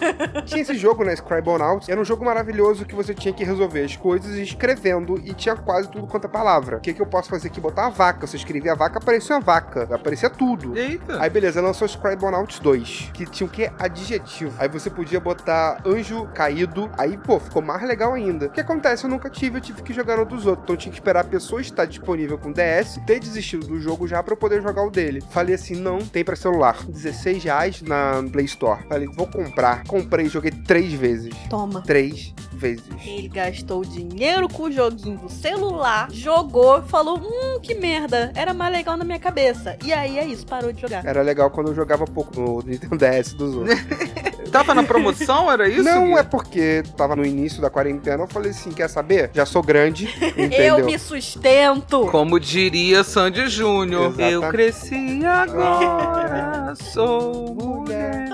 [0.46, 1.14] Tinha esse jogo, né?
[1.14, 1.88] Scribblenauts.
[1.88, 5.90] Era um jogo maravilhoso que você tinha que resolver as coisas escrevendo e tinha quase
[5.90, 6.78] tudo quanto é palavra.
[6.78, 7.60] O que, que eu posso fazer aqui?
[7.60, 8.26] Botar a vaca.
[8.26, 9.88] Você escrevia a vaca, aparecia a vaca.
[9.94, 10.76] Aparecia tudo.
[10.76, 11.20] Eita.
[11.20, 13.70] Aí beleza, lançou o Scribblenauts 2, que tinha o que?
[13.78, 14.54] Adjetivo.
[14.58, 18.46] Aí você podia botar anjo caído, aí pô, ficou mais legal ainda.
[18.46, 19.04] O que acontece?
[19.04, 20.64] Eu nunca tive, eu tive que jogar no dos outros.
[20.64, 24.06] Então eu tinha que esperar a pessoa estar disponível com DS, ter desistido do jogo
[24.06, 25.22] já pra eu poder jogar o dele.
[25.30, 26.76] Falei assim, não, tem pra celular.
[26.86, 28.82] 16 reais na Play Store.
[28.88, 29.84] Falei, vou comprar.
[29.84, 31.34] Comprei, joguei três vezes.
[31.48, 31.82] Toma.
[31.82, 32.84] Três vezes.
[33.04, 38.72] Ele gastou dinheiro com o joguinho do celular, jogou, falou: Hum, que merda, era mais
[38.72, 39.76] legal na minha cabeça.
[39.84, 41.04] E aí é isso, parou de jogar.
[41.04, 43.80] Era legal quando eu jogava pouco no Nintendo DS dos outros.
[44.52, 45.84] Tava na promoção, era isso?
[45.84, 46.18] não Gui?
[46.18, 49.30] é porque tava no início da quarentena, eu falei assim, quer saber?
[49.32, 50.06] Já sou grande,
[50.36, 50.78] entendeu?
[50.80, 52.06] Eu me sustento.
[52.10, 58.28] Como diria Sandy Júnior, eu cresci agora, sou mulher.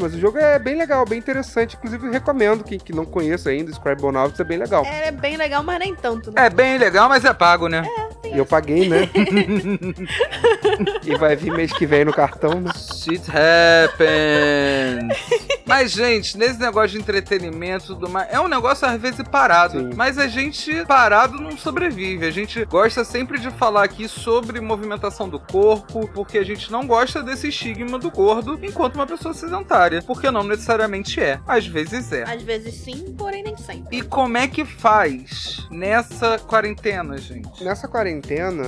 [0.00, 1.76] Mas o jogo é bem legal, bem interessante.
[1.76, 4.84] Inclusive, recomendo quem que não conheça ainda, Scribblenauts é bem legal.
[4.84, 6.46] É bem legal, mas nem tanto, né?
[6.46, 7.84] É bem legal, mas é pago, né?
[8.32, 9.08] E eu paguei, né?
[11.04, 12.70] e vai vir mês que vem no cartão, né?
[12.74, 14.28] Shit happens.
[15.66, 19.78] Mas, gente, nesse negócio de entretenimento e tudo mais, é um negócio às vezes parado.
[19.78, 19.90] Sim.
[19.94, 22.26] Mas a gente parado não sobrevive.
[22.26, 26.86] A gente gosta sempre de falar aqui sobre movimentação do corpo, porque a gente não
[26.86, 30.02] gosta desse estigma do gordo enquanto uma pessoa sedentária.
[30.02, 31.38] Porque não necessariamente é.
[31.46, 32.22] Às vezes é.
[32.22, 33.98] Às vezes sim, porém nem sempre.
[33.98, 37.62] E como é que faz nessa quarentena, gente?
[37.62, 38.17] Nessa quarentena,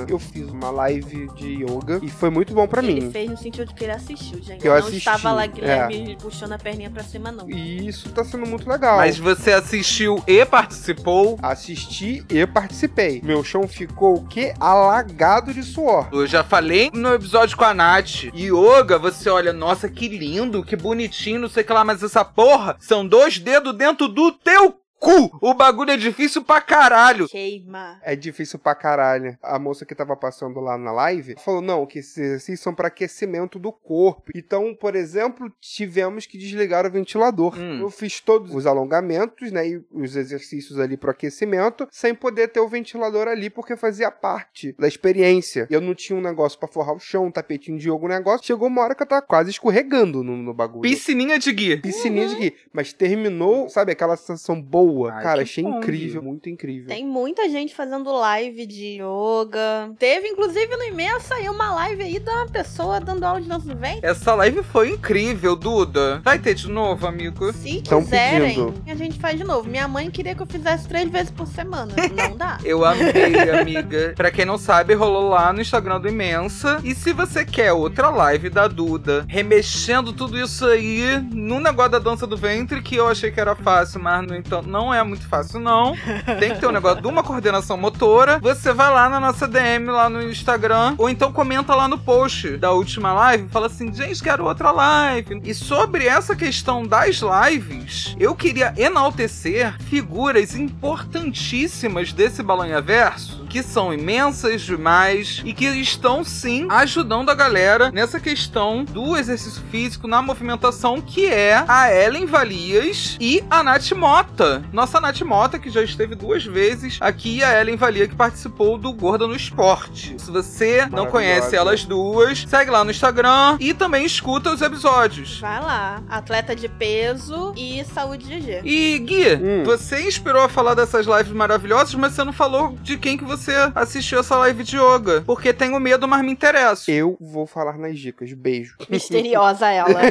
[0.08, 3.10] eu fiz uma live de yoga e foi muito bom pra ele mim.
[3.10, 4.64] fez no sentido de que ele assistiu, gente.
[4.64, 5.48] Eu não assisti, estava lá, é.
[5.48, 7.48] Guilherme, puxando a perninha pra cima, não.
[7.50, 8.96] E isso tá sendo muito legal.
[8.96, 11.38] Mas você assistiu e participou?
[11.42, 13.20] Assisti e participei.
[13.22, 14.54] Meu chão ficou o quê?
[14.58, 16.08] Alagado de suor.
[16.12, 18.24] Eu já falei no episódio com a Nath.
[18.34, 22.24] Yoga, você olha, nossa, que lindo, que bonitinho, não sei o que lá, mas essa
[22.24, 25.38] porra são dois dedos dentro do teu cu.
[25.40, 27.26] O bagulho é difícil pra caralho.
[27.26, 27.98] Queima.
[28.02, 29.36] É difícil pra caralho.
[29.42, 32.88] A moça que tava passando lá na live falou: não, que esses exercícios são pra
[32.88, 34.30] aquecimento do corpo.
[34.34, 37.58] Então, por exemplo, tivemos que desligar o ventilador.
[37.58, 37.80] Hum.
[37.80, 39.66] Eu fiz todos os alongamentos, né?
[39.66, 44.74] E os exercícios ali pro aquecimento, sem poder ter o ventilador ali, porque fazia parte
[44.78, 45.66] da experiência.
[45.70, 48.46] Eu não tinha um negócio pra forrar o chão, um tapetinho de yoga, um negócio.
[48.46, 50.82] Chegou uma hora que eu tava quase escorregando no, no bagulho.
[50.82, 51.76] Piscininha de Gui.
[51.78, 52.56] Piscininha de Gui.
[52.72, 54.89] Mas terminou, sabe, aquela sensação boa.
[55.12, 56.88] Ai, Cara, achei bom, incrível, muito incrível.
[56.88, 59.92] Tem muita gente fazendo live de yoga.
[59.98, 63.66] Teve, inclusive, no Imensa aí uma live aí de uma pessoa dando aula de dança
[63.66, 64.00] do ventre.
[64.03, 66.20] Essa live foi incrível, Duda.
[66.24, 67.53] Vai ter de novo, amigo?
[67.53, 68.74] Se Tão quiserem, pedindo.
[68.87, 69.68] a gente faz de novo.
[69.68, 71.94] Minha mãe queria que eu fizesse três vezes por semana.
[72.14, 72.59] Não dá.
[72.64, 74.12] Eu amei, amiga.
[74.16, 76.81] Pra quem não sabe, rolou lá no Instagram do Imensa.
[76.85, 81.98] E se você quer outra live da Duda, remexendo tudo isso aí no negócio da
[81.98, 85.28] dança do ventre, que eu achei que era fácil, mas no entanto não é muito
[85.28, 85.94] fácil, não.
[86.38, 88.38] Tem que ter um negócio de uma coordenação motora.
[88.38, 92.56] Você vai lá na nossa DM, lá no Instagram, ou então comenta lá no post
[92.56, 95.40] da última live, fala assim, gente, quero outra live.
[95.44, 103.62] E sobre essa questão das lives, eu queria enaltecer figuras importantíssimas desse Balanha Verso que
[103.64, 110.06] são imensas demais e que estão sim ajudando a galera nessa questão do exercício físico,
[110.06, 114.62] na movimentação, que é a Ellen Valias e a Nath Mota.
[114.72, 118.76] Nossa Nath Mota, que já esteve duas vezes aqui, e a Ellen Valia, que participou
[118.78, 120.14] do Gorda no Esporte.
[120.18, 125.38] Se você não conhece elas duas, segue lá no Instagram e também escuta os episódios.
[125.40, 126.02] Vai lá.
[126.09, 128.61] Atleta de peso e saúde GG.
[128.64, 129.64] E Gui, Hum.
[129.64, 133.52] você inspirou a falar dessas lives maravilhosas, mas você não falou de quem que você
[133.74, 135.22] assistiu essa live de yoga.
[135.26, 136.90] Porque tenho medo, mas me interesso.
[136.90, 138.33] Eu vou falar nas dicas.
[138.33, 138.74] Beijo.
[138.88, 140.00] Misteriosa ela.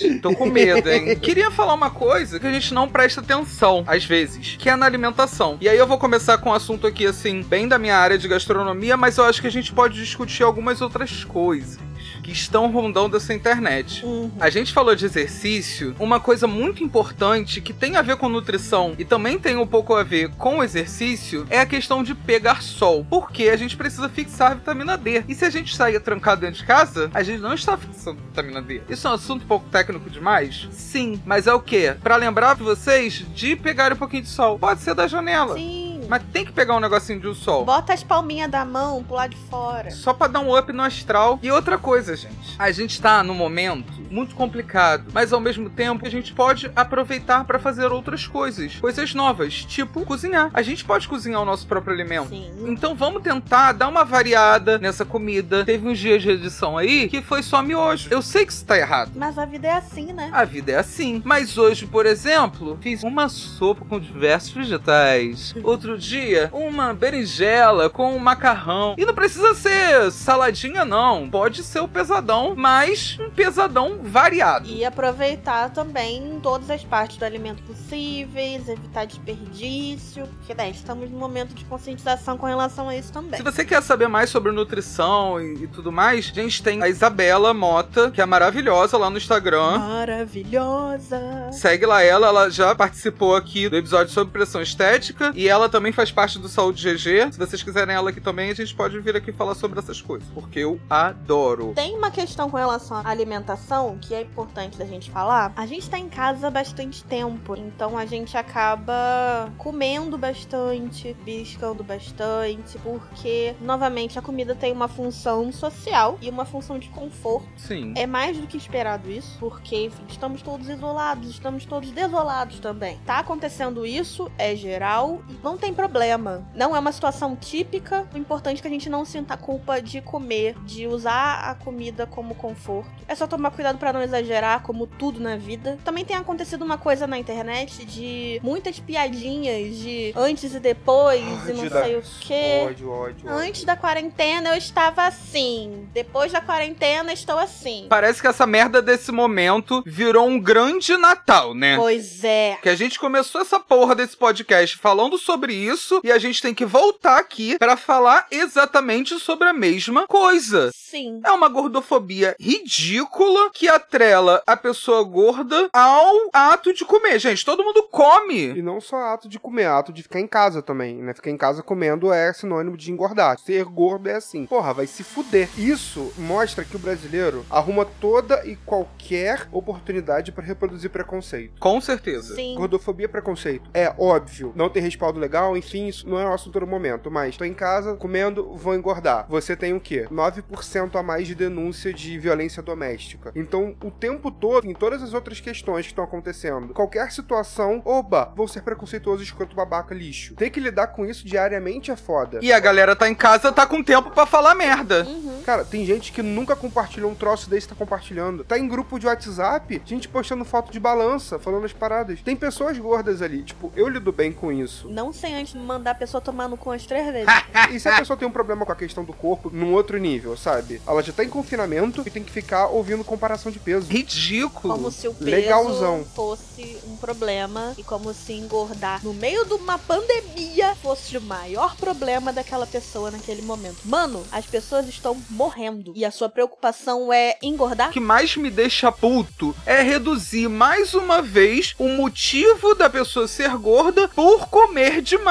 [0.00, 1.16] Gente, tô com medo, hein?
[1.18, 4.86] Queria falar uma coisa que a gente não presta atenção, às vezes, que é na
[4.86, 5.56] alimentação.
[5.60, 8.26] E aí eu vou começar com um assunto aqui, assim, bem da minha área de
[8.28, 11.78] gastronomia, mas eu acho que a gente pode discutir algumas outras coisas
[12.22, 14.04] que estão rondando essa internet.
[14.04, 14.30] Uhum.
[14.38, 18.94] A gente falou de exercício, uma coisa muito importante que tem a ver com nutrição
[18.98, 22.62] e também tem um pouco a ver com o exercício é a questão de pegar
[22.62, 23.06] sol.
[23.08, 25.24] Porque a gente precisa fixar a vitamina D.
[25.28, 28.62] E se a gente sair trancado dentro de casa, a gente não está fixando vitamina
[28.62, 28.82] D.
[28.88, 30.68] Isso é um assunto um pouco técnico demais?
[30.70, 31.96] Sim, mas é o quê?
[32.02, 34.58] Pra lembrar vocês de pegar um pouquinho de sol.
[34.58, 35.54] Pode ser da janela.
[35.56, 35.89] Sim.
[36.10, 37.64] Mas tem que pegar um negocinho de sol.
[37.64, 39.92] Bota as palminhas da mão pro lado de fora.
[39.92, 41.38] Só pra dar um up no astral.
[41.40, 42.56] E outra coisa, gente.
[42.58, 47.44] A gente tá num momento muito complicado, mas ao mesmo tempo a gente pode aproveitar
[47.44, 50.50] pra fazer outras coisas, coisas novas, tipo cozinhar.
[50.52, 52.30] A gente pode cozinhar o nosso próprio alimento.
[52.30, 52.50] Sim.
[52.66, 55.64] Então vamos tentar dar uma variada nessa comida.
[55.64, 58.08] Teve uns dias de edição aí que foi só miojo.
[58.10, 59.12] Eu sei que isso tá errado.
[59.14, 60.28] Mas a vida é assim, né?
[60.32, 61.22] A vida é assim.
[61.24, 65.54] Mas hoje, por exemplo, fiz uma sopa com diversos vegetais.
[65.62, 68.94] Outro dia, uma berinjela com um macarrão.
[68.98, 71.28] E não precisa ser saladinha, não.
[71.30, 74.68] Pode ser o pesadão, mas um pesadão variado.
[74.68, 81.18] E aproveitar também todas as partes do alimento possíveis, evitar desperdício, porque né, estamos num
[81.18, 83.36] momento de conscientização com relação a isso também.
[83.36, 86.88] Se você quer saber mais sobre nutrição e, e tudo mais, a gente tem a
[86.88, 89.78] Isabela Mota, que é maravilhosa lá no Instagram.
[89.78, 91.20] Maravilhosa!
[91.52, 95.89] Segue lá ela, ela já participou aqui do episódio sobre pressão estética e ela também
[95.92, 97.32] faz parte do Saúde GG.
[97.32, 100.28] Se vocês quiserem ela aqui também, a gente pode vir aqui falar sobre essas coisas,
[100.34, 101.72] porque eu adoro.
[101.74, 105.52] Tem uma questão com relação à alimentação que é importante da gente falar.
[105.56, 111.82] A gente tá em casa há bastante tempo, então a gente acaba comendo bastante, beliscando
[111.82, 117.48] bastante, porque, novamente, a comida tem uma função social e uma função de conforto.
[117.56, 117.94] Sim.
[117.96, 122.98] É mais do que esperado isso, porque enfim, estamos todos isolados, estamos todos desolados também.
[123.06, 126.46] Tá acontecendo isso, é geral não tem problema.
[126.54, 128.06] Não é uma situação típica.
[128.14, 131.54] O importante é que a gente não sinta a culpa de comer, de usar a
[131.54, 132.90] comida como conforto.
[133.08, 135.78] É só tomar cuidado pra não exagerar, como tudo na vida.
[135.84, 141.52] Também tem acontecido uma coisa na internet de muitas piadinhas de antes e depois e
[141.54, 142.62] não da- sei o quê.
[142.66, 143.30] Ódio, ódio, ódio.
[143.48, 145.88] Antes da quarentena eu estava assim.
[145.94, 147.86] Depois da quarentena estou assim.
[147.88, 151.76] Parece que essa merda desse momento virou um grande Natal, né?
[151.76, 152.58] Pois é.
[152.62, 155.69] Que a gente começou essa porra desse podcast falando sobre isso
[156.02, 160.70] e a gente tem que voltar aqui pra falar exatamente sobre a mesma coisa.
[160.74, 161.20] Sim.
[161.24, 167.18] É uma gordofobia ridícula que atrela a pessoa gorda ao ato de comer.
[167.18, 168.58] Gente, todo mundo come.
[168.58, 171.14] E não só ato de comer, ato de ficar em casa também, né?
[171.14, 173.38] Ficar em casa comendo é sinônimo de engordar.
[173.38, 174.46] Ser gordo é assim.
[174.46, 175.48] Porra, vai se fuder.
[175.56, 181.60] Isso mostra que o brasileiro arruma toda e qualquer oportunidade pra reproduzir preconceito.
[181.60, 182.34] Com certeza.
[182.34, 182.54] Sim.
[182.56, 183.70] Gordofobia é preconceito.
[183.72, 184.52] É óbvio.
[184.56, 187.10] Não tem respaldo legal, enfim, isso não é um assunto no momento.
[187.10, 189.26] Mas tô em casa, comendo, vou engordar.
[189.28, 190.06] Você tem o quê?
[190.10, 193.32] 9% a mais de denúncia de violência doméstica.
[193.34, 198.32] Então, o tempo todo, em todas as outras questões que estão acontecendo, qualquer situação, oba,
[198.36, 200.34] vou ser preconceituoso, escroto, babaca, lixo.
[200.34, 202.38] Ter que lidar com isso diariamente é foda.
[202.42, 205.04] E a galera tá em casa, tá com tempo pra falar merda.
[205.04, 205.42] Uhum.
[205.44, 208.44] Cara, tem gente que nunca compartilhou um troço desse, tá compartilhando.
[208.44, 212.20] Tá em grupo de WhatsApp, gente postando foto de balança, falando as paradas.
[212.22, 213.42] Tem pessoas gordas ali.
[213.42, 214.88] Tipo, eu lido bem com isso.
[214.88, 217.28] Não sem antes mandar a pessoa tomar no cu umas três vezes.
[217.70, 220.36] E se a pessoa tem um problema com a questão do corpo num outro nível,
[220.36, 220.80] sabe?
[220.86, 223.86] Ela já tá em confinamento e tem que ficar ouvindo comparação de peso.
[223.88, 224.74] Ridículo.
[224.74, 226.04] Como se o peso Legalzão.
[226.14, 231.76] fosse um problema e como se engordar no meio de uma pandemia fosse o maior
[231.76, 233.78] problema daquela pessoa naquele momento.
[233.84, 237.90] Mano, as pessoas estão morrendo e a sua preocupação é engordar?
[237.90, 243.26] O que mais me deixa puto é reduzir mais uma vez o motivo da pessoa
[243.26, 245.29] ser gorda por comer demais.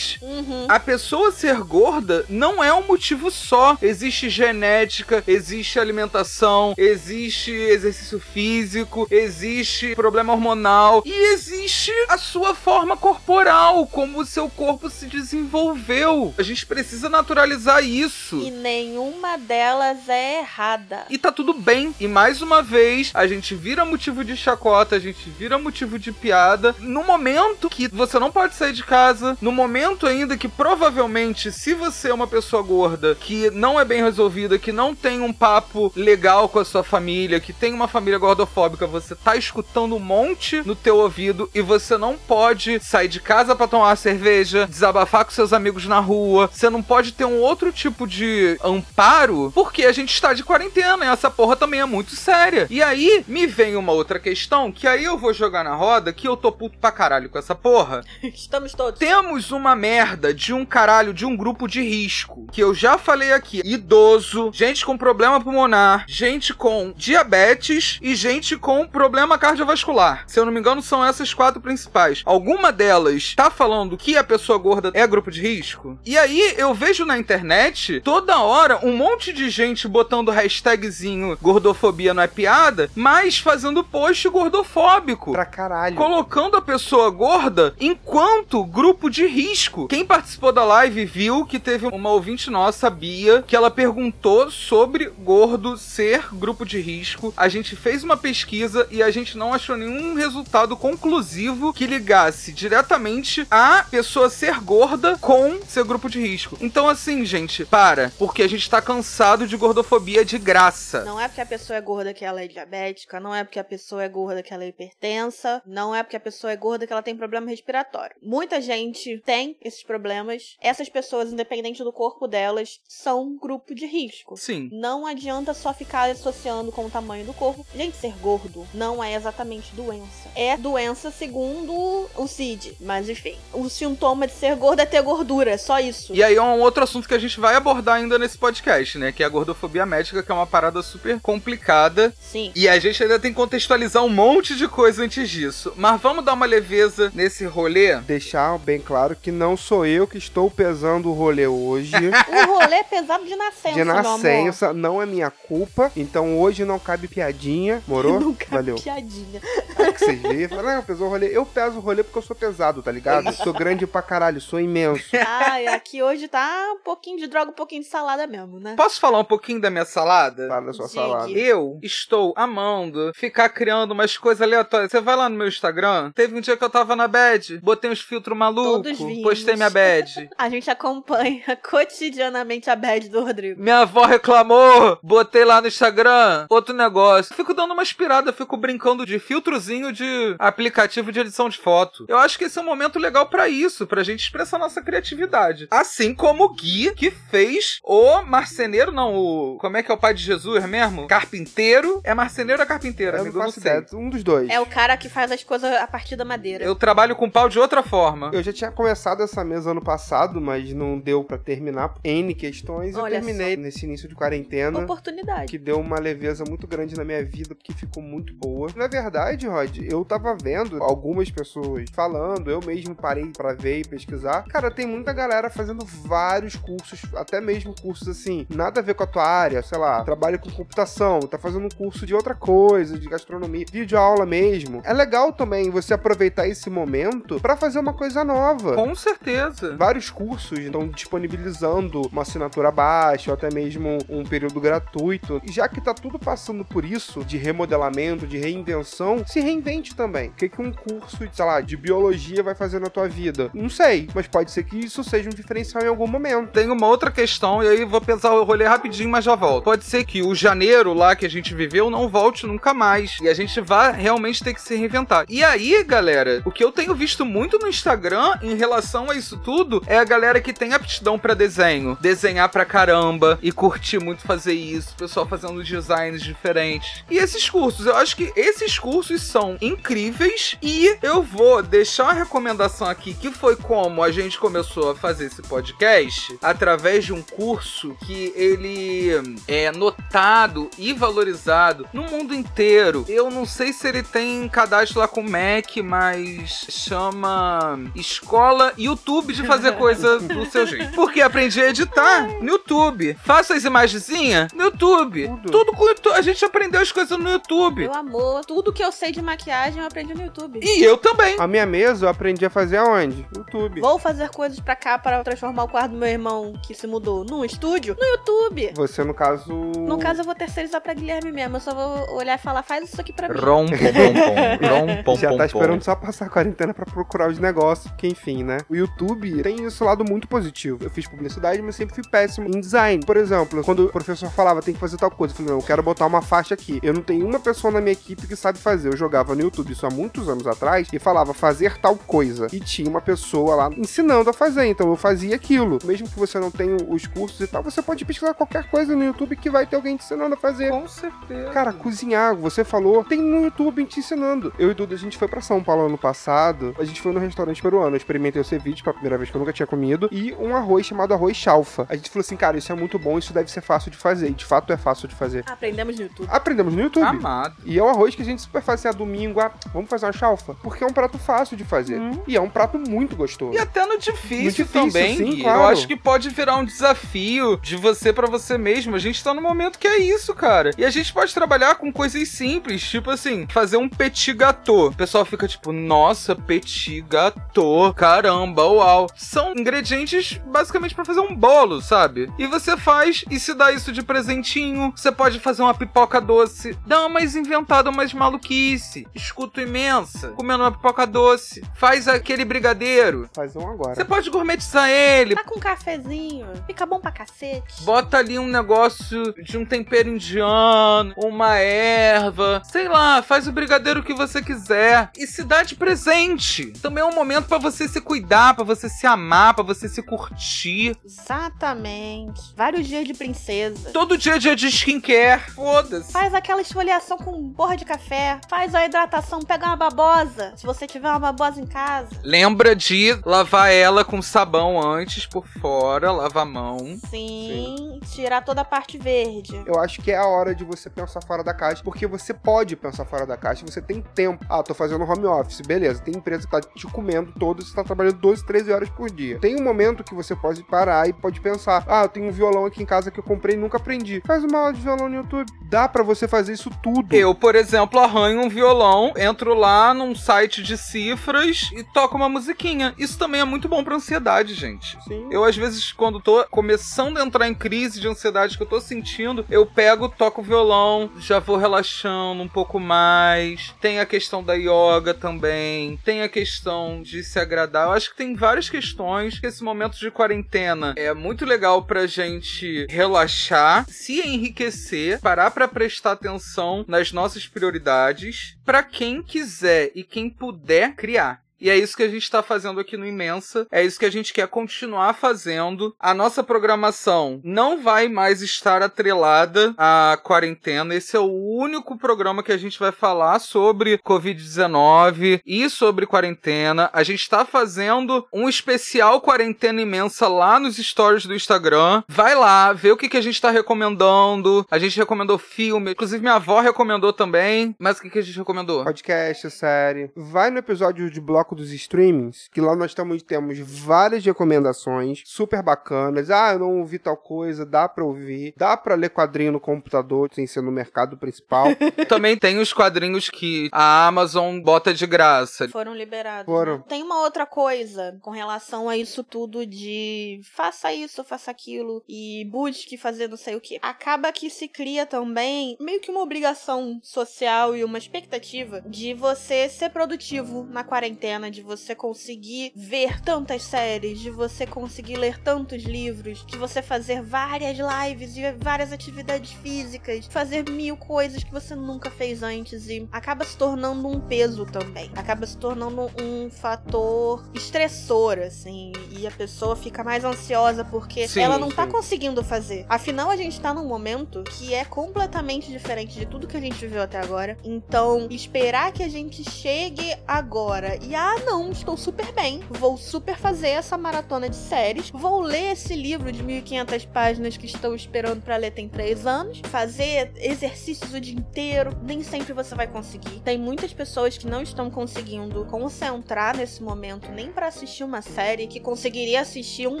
[0.20, 0.66] Uhum.
[0.68, 3.76] A pessoa ser gorda não é um motivo só.
[3.80, 11.02] Existe genética, existe alimentação, existe exercício físico, existe problema hormonal.
[11.06, 16.34] E E existe a sua forma corporal, como o seu corpo se desenvolveu.
[16.38, 18.36] A gente precisa naturalizar isso.
[18.40, 21.04] E nenhuma delas é errada.
[21.10, 21.94] E tá tudo bem.
[22.00, 26.10] E mais uma vez, a gente vira motivo de chacota, a gente vira motivo de
[26.10, 26.74] piada.
[26.78, 31.74] No momento que você não pode sair de casa, no momento ainda que provavelmente, se
[31.74, 35.92] você é uma pessoa gorda, que não é bem resolvida, que não tem um papo
[35.96, 40.62] legal com a sua família, que tem uma família gordofóbica, você tá escutando um monte
[40.64, 45.24] no teu ouvido e você não pode sair de casa pra tomar uma cerveja, desabafar
[45.24, 46.50] com seus amigos na rua.
[46.52, 51.04] Você não pode ter um outro tipo de amparo, porque a gente está de quarentena
[51.04, 52.66] e essa porra também é muito séria.
[52.70, 56.26] E aí me vem uma outra questão que aí eu vou jogar na roda que
[56.26, 58.04] eu tô puto pra caralho com essa porra.
[58.22, 58.98] Estamos todos.
[58.98, 63.32] Temos uma merda de um caralho de um grupo de risco, que eu já falei
[63.32, 70.24] aqui: idoso, gente com problema pulmonar, gente com diabetes e gente com problema cardiovascular.
[70.26, 72.22] Se eu não me engano, são essas quatro principais.
[72.24, 75.98] Alguma delas tá falando que a pessoa gorda é grupo de risco?
[76.04, 82.12] E aí eu vejo na internet toda hora um monte de gente botando hashtagzinho gordofobia
[82.12, 85.96] não é piada, mas fazendo post gordofóbico Pra caralho.
[85.96, 89.88] colocando a pessoa gorda enquanto grupo de risco.
[89.88, 95.06] Quem participou da live viu que teve uma ouvinte nossa, Bia, que ela perguntou sobre
[95.06, 97.32] gordo ser grupo de risco.
[97.36, 102.52] A gente fez uma pesquisa e a gente não achou nenhum resultado conclusivo que ligasse
[102.52, 106.58] diretamente a pessoa ser gorda com ser grupo de risco.
[106.60, 111.04] Então, assim, gente, para, porque a gente tá cansado de gordofobia de graça.
[111.04, 113.64] Não é porque a pessoa é gorda que ela é diabética, não é porque a
[113.64, 116.92] pessoa é gorda que ela é hipertensa, não é porque a pessoa é gorda que
[116.92, 118.16] ela tem problema respiratório.
[118.22, 120.56] Muita gente tem esses problemas.
[120.60, 124.36] Essas pessoas, independente do corpo delas, são grupo de risco.
[124.36, 124.68] Sim.
[124.72, 127.66] Não adianta só ficar associando com o tamanho do corpo.
[127.74, 130.28] Gente, ser gordo não é exatamente doença.
[130.34, 132.76] É doença segundo o CID.
[132.80, 136.14] Mas enfim, o sintoma de ser gordo é ter gordura, só isso.
[136.14, 139.12] E aí é um outro assunto que a gente vai abordar ainda nesse podcast, né?
[139.12, 142.14] Que é a gordofobia médica, que é uma parada super complicada.
[142.20, 142.52] Sim.
[142.54, 145.72] E a gente ainda tem que contextualizar um monte de coisa antes disso.
[145.76, 147.96] Mas vamos dar uma leveza nesse rolê?
[148.00, 151.92] Deixar bem claro que não sou eu que estou pesando o rolê hoje.
[152.50, 154.02] O rolê é pesado de nascença, de meu amor.
[154.18, 155.90] nascença, não é minha culpa.
[155.96, 158.18] Então hoje não cabe piadinha, morou?
[158.20, 158.76] Nunca Valeu.
[158.76, 159.40] piadinha.
[159.78, 161.36] É que vocês veem, fala, não, pesou o rolê.
[161.36, 163.32] Eu peso o rolê porque eu sou pesado, tá ligado?
[163.34, 165.04] sou grande pra caralho, sou imenso.
[165.26, 168.74] Ai, aqui hoje tá um pouquinho de droga, um pouquinho de salada mesmo, né?
[168.76, 170.48] Posso falar um pouquinho da minha salada?
[170.48, 171.00] Fala da sua Diga.
[171.00, 171.30] salada.
[171.30, 174.90] Eu estou amando ficar criando umas coisas aleatórias.
[174.90, 177.90] Você vai lá no meu Instagram, teve um dia que eu tava na bad, botei
[177.90, 179.22] uns filtros malucos, Todos vimos.
[179.22, 180.30] postei minha bad.
[180.38, 183.60] A gente acompanha cotidianamente a bad do Rodrigo.
[183.60, 187.34] Minha avó reclamou, botei lá no Instagram, outro negócio.
[187.34, 192.04] Fico dando uma inspirada, fico brincando de filtrozinho de aplicativo de edição de foto.
[192.08, 195.66] Eu acho que esse é um momento legal pra isso, pra gente expressar nossa criatividade.
[195.70, 199.58] Assim como o Gui, que fez o marceneiro, não, o.
[199.58, 201.06] Como é que é o pai de Jesus mesmo?
[201.06, 202.00] Carpinteiro.
[202.04, 203.16] É marceneiro ou é carpinteiro?
[203.16, 203.38] Eu amigo?
[203.38, 203.72] Não faço sei.
[203.72, 204.48] ideia, um dos dois.
[204.48, 206.64] É o cara que faz as coisas a partir da madeira.
[206.64, 208.30] Eu trabalho com pau de outra forma.
[208.32, 212.96] Eu já tinha começado essa mesa ano passado, mas não deu pra terminar N questões.
[212.96, 214.78] Eu Olha terminei nesse início de quarentena.
[214.78, 215.48] Oportunidade.
[215.48, 218.70] Que deu uma leveza muito grande na minha vida, porque ficou muito boa.
[218.74, 223.84] Na verdade, Rod, eu tava vendo algumas pessoas falando, eu mesmo parei pra ver e
[223.84, 224.44] pesquisar.
[224.44, 229.04] Cara, tem muita galera fazendo vários cursos, até mesmo cursos assim, nada a ver com
[229.04, 232.98] a tua área, sei lá, trabalho com computação, tá fazendo um curso de outra coisa,
[232.98, 234.80] de gastronomia, vídeo aula mesmo.
[234.86, 238.69] É legal também você aproveitar esse momento pra fazer uma coisa nova.
[238.74, 239.76] Com certeza.
[239.76, 245.40] Vários cursos estão disponibilizando uma assinatura baixa ou até mesmo um período gratuito.
[245.44, 250.28] E já que tá tudo passando por isso, de remodelamento, de reinvenção, se reinvente também.
[250.30, 253.50] O que, que um curso, sei lá, de biologia vai fazer na tua vida?
[253.54, 256.50] Não sei, mas pode ser que isso seja um diferencial em algum momento.
[256.52, 259.64] Tem uma outra questão, e aí vou pensar o rolê rapidinho, mas já volto.
[259.64, 263.18] Pode ser que o janeiro lá que a gente viveu não volte nunca mais.
[263.22, 265.24] E a gente vai realmente ter que se reinventar.
[265.28, 269.38] E aí, galera, o que eu tenho visto muito no Instagram em relação a isso
[269.38, 271.96] tudo é a galera que tem aptidão pra desenho.
[271.98, 274.94] Desenhar pra caramba e curtir muito fazer isso.
[274.96, 277.02] Pessoal fazendo designs diferentes.
[277.10, 280.56] E esses cursos, eu acho que esses cursos são incríveis.
[280.62, 285.26] E eu vou deixar uma recomendação aqui, que foi como a gente começou a fazer
[285.26, 293.06] esse podcast, através de um curso que ele é notado e valorizado no mundo inteiro.
[293.08, 299.32] Eu não sei se ele tem cadastro lá com o Mac, mas chama Escola YouTube
[299.32, 300.92] de fazer coisa do seu jeito.
[300.94, 303.14] Porque aprendi a editar no YouTube.
[303.24, 305.26] Faço as imagenzinhas no YouTube.
[305.28, 305.50] Tudo.
[305.50, 306.14] Tudo com o YouTube.
[306.14, 307.82] A gente aprendeu as coisas no YouTube.
[307.82, 310.60] Meu amor, tudo que eu sei de maquiagem eu aprendi no YouTube.
[310.62, 311.36] E eu também.
[311.38, 313.26] A minha mesa eu aprendi a fazer aonde?
[313.34, 313.80] YouTube.
[313.80, 317.24] Vou fazer coisas pra cá para transformar o quarto do meu irmão que se mudou
[317.24, 318.72] num estúdio no YouTube.
[318.76, 319.52] Você, no caso.
[319.52, 321.56] No caso, eu vou terceirizar pra Guilherme mesmo.
[321.56, 323.38] Eu só vou olhar e falar, faz isso aqui pra mim.
[323.38, 324.68] Rom, pom, pom, pom.
[324.68, 325.58] Rom, pom, Já pom, tá pom.
[325.58, 328.58] esperando só passar a quarentena pra procurar os negócios, porque enfim, né?
[328.68, 330.78] O YouTube tem esse lado muito positivo.
[330.82, 333.04] Eu fiz publicidade, mas sempre fui péssimo em design.
[333.04, 335.66] Por exemplo, quando o professor falava tem que fazer tal coisa, eu falei, não, eu
[335.66, 336.80] quero botar uma faixa aqui.
[336.82, 338.88] Eu não tenho uma pessoa na minha equipe que sabe fazer.
[338.88, 342.46] Eu jogava no YouTube isso há muitos anos atrás e falava fazer tal coisa.
[342.52, 345.78] E tinha uma pessoa lá ensinando a fazer, então eu fazia aquilo.
[345.84, 349.04] Mesmo que você não tenha os cursos e tal, você pode pesquisar qualquer coisa no
[349.04, 350.70] YouTube que vai ter alguém te ensinando a fazer.
[350.70, 351.50] Com certeza.
[351.50, 354.52] Cara, cozinhar, você falou, tem no YouTube te ensinando.
[354.58, 356.74] Eu e Duda, a gente foi pra São Paulo ano passado.
[356.78, 357.94] A gente foi no restaurante peruano.
[357.94, 358.00] Eu
[358.30, 360.08] experimentei o ceviche pela primeira vez que eu nunca tinha comido.
[360.10, 361.86] E um arroz chamado arroz chalfa.
[361.88, 364.28] A gente falou assim, cara, isso é muito bom, isso deve ser fácil de fazer.
[364.28, 365.44] E de fato é fácil de fazer.
[365.46, 366.28] Aprendemos no YouTube.
[366.30, 367.04] Aprendemos no YouTube.
[367.04, 367.56] Amado.
[367.64, 370.06] E é um arroz que a gente super faz assim, a domingo, ah, vamos fazer
[370.06, 370.54] uma chalfa.
[370.62, 372.00] Porque é um prato fácil de fazer.
[372.26, 373.54] E é um prato muito gostoso.
[373.54, 375.60] E até no difícil, No difícil, também, sim, claro.
[375.60, 378.94] Eu acho que pode virar um desafio de você pra você mesmo.
[378.94, 380.70] A gente tá no momento que é isso, cara.
[380.78, 384.88] E a gente pode trabalhar com coisas simples, tipo assim, fazer um petit gâteau.
[384.88, 389.06] O pessoal fica tipo, nossa, petit gâteau, caramba, uau.
[389.16, 392.30] São ingredientes basicamente pra fazer um bolo, sabe?
[392.38, 394.92] E você faz e se dá isso de presentinho.
[394.94, 396.76] Você pode fazer uma pipoca doce.
[396.86, 399.06] Dá umas inventadas, umas maluquice.
[399.14, 400.28] Escuto imensa.
[400.32, 401.62] Comendo uma pipoca doce.
[401.74, 403.28] Faz aquele brigadeiro.
[403.34, 403.94] Faz um agora.
[403.94, 405.34] Você pode gourmetizar ele.
[405.34, 407.82] Tá com um cafezinho, fica bom pra cacete.
[407.84, 414.02] Bota ali um negócio de um tempero indiano, uma erva, sei lá, faz o brigadeiro
[414.02, 416.66] que você quiser e se dá de presente.
[416.82, 420.02] Também é um momento pra você se cuidar, pra você se amar, pra você se
[420.02, 420.96] curtir.
[421.04, 422.54] Exatamente.
[422.56, 423.90] Vários dias de princesa.
[423.90, 426.12] Todo dia é dia de skincare, foda-se.
[426.12, 428.40] Faz aquela esfoliação com borra de café.
[428.48, 430.52] Faz a hidratação, pega uma babosa.
[430.56, 432.08] Se você tiver uma babosa em casa.
[432.24, 436.98] Lembra de lavar ela com sabão antes por fora, lava a mão.
[437.08, 439.62] Sim, tirar toda a parte verde.
[439.66, 442.76] Eu acho que é a hora de você pensar fora da caixa, porque você pode
[442.76, 444.44] pensar fora da caixa, você tem tempo.
[444.48, 446.02] Ah, tô fazendo home office, beleza.
[446.02, 449.38] Tem empresa que tá te comendo todo, você tá trabalhando 12, 13 horas por dia.
[449.40, 452.64] Tem um momento que você pode parar e pode pensar: ah, eu tenho um violão
[452.64, 454.22] aqui em casa que eu comprei e nunca aprendi.
[454.24, 455.50] Faz uma aula de violão no YouTube.
[455.62, 457.12] Dá pra você fazer isso tudo.
[457.14, 462.28] Eu, por exemplo, arranho um violão, entro lá num site de cifras e toco uma
[462.28, 462.94] musiquinha.
[462.96, 464.96] Isso também é muito bom pra ansiedade, gente.
[465.04, 465.26] Sim.
[465.30, 468.80] Eu, às vezes, quando tô começando a entrar em crise de ansiedade que eu tô
[468.80, 473.74] sentindo, eu pego, toco o violão, já vou relaxando um pouco mais.
[473.80, 475.96] Tem a questão da yoga também.
[476.04, 477.79] Tem a questão de se agradar.
[477.84, 482.06] Eu acho que tem várias questões que esse momento de quarentena é muito legal pra
[482.06, 490.02] gente relaxar, se enriquecer, parar pra prestar atenção nas nossas prioridades, pra quem quiser e
[490.02, 491.42] quem puder criar.
[491.60, 493.66] E é isso que a gente está fazendo aqui no Imensa.
[493.70, 495.94] É isso que a gente quer continuar fazendo.
[495.98, 500.94] A nossa programação não vai mais estar atrelada à quarentena.
[500.94, 506.90] Esse é o único programa que a gente vai falar sobre Covid-19 e sobre quarentena.
[506.92, 512.02] A gente está fazendo um especial quarentena imensa lá nos stories do Instagram.
[512.08, 514.66] Vai lá, vê o que, que a gente está recomendando.
[514.70, 515.92] A gente recomendou filme.
[515.92, 517.74] Inclusive, minha avó recomendou também.
[517.78, 518.84] Mas o que, que a gente recomendou?
[518.84, 520.10] podcast, série.
[520.16, 525.62] Vai no episódio de bloco dos streamings, que lá nós tamo, temos várias recomendações super
[525.62, 526.30] bacanas.
[526.30, 528.54] Ah, eu não ouvi tal coisa, dá pra ouvir.
[528.56, 531.66] Dá pra ler quadrinho no computador, sem ser no mercado principal.
[532.08, 535.68] Também tem os quadrinhos que a Amazon bota de graça.
[535.68, 536.46] Foram liberados.
[536.46, 536.78] Foram.
[536.78, 536.84] né?
[536.88, 542.46] Tem uma outra coisa com relação a isso tudo de faça isso, faça aquilo e
[542.50, 543.78] busque fazer não sei o que.
[543.82, 549.68] Acaba que se cria também meio que uma obrigação social e uma expectativa de você
[549.68, 555.84] ser produtivo na quarentena, de você conseguir ver tantas séries, de você conseguir ler tantos
[555.84, 561.76] livros, de você fazer várias lives e várias atividades físicas, fazer mil coisas que você
[561.76, 565.10] nunca fez antes e acaba se tornando um peso também.
[565.14, 571.42] Acaba se tornando um fator estressor, assim, e a pessoa fica mais ansiosa porque Sim,
[571.42, 571.92] ela não tá sim.
[571.92, 572.84] conseguindo fazer.
[572.88, 576.74] Afinal, a gente tá num momento que é completamente diferente de tudo que a gente
[576.74, 577.56] viveu até agora.
[577.62, 583.36] Então, esperar que a gente chegue agora e ah, não, estou super bem, vou super
[583.36, 588.42] fazer essa maratona de séries, vou ler esse livro de 1500 páginas que estou esperando
[588.42, 593.40] para ler tem três anos, fazer exercícios o dia inteiro, nem sempre você vai conseguir.
[593.40, 598.66] Tem muitas pessoas que não estão conseguindo concentrar nesse momento nem para assistir uma série
[598.66, 600.00] que conseguiria assistir um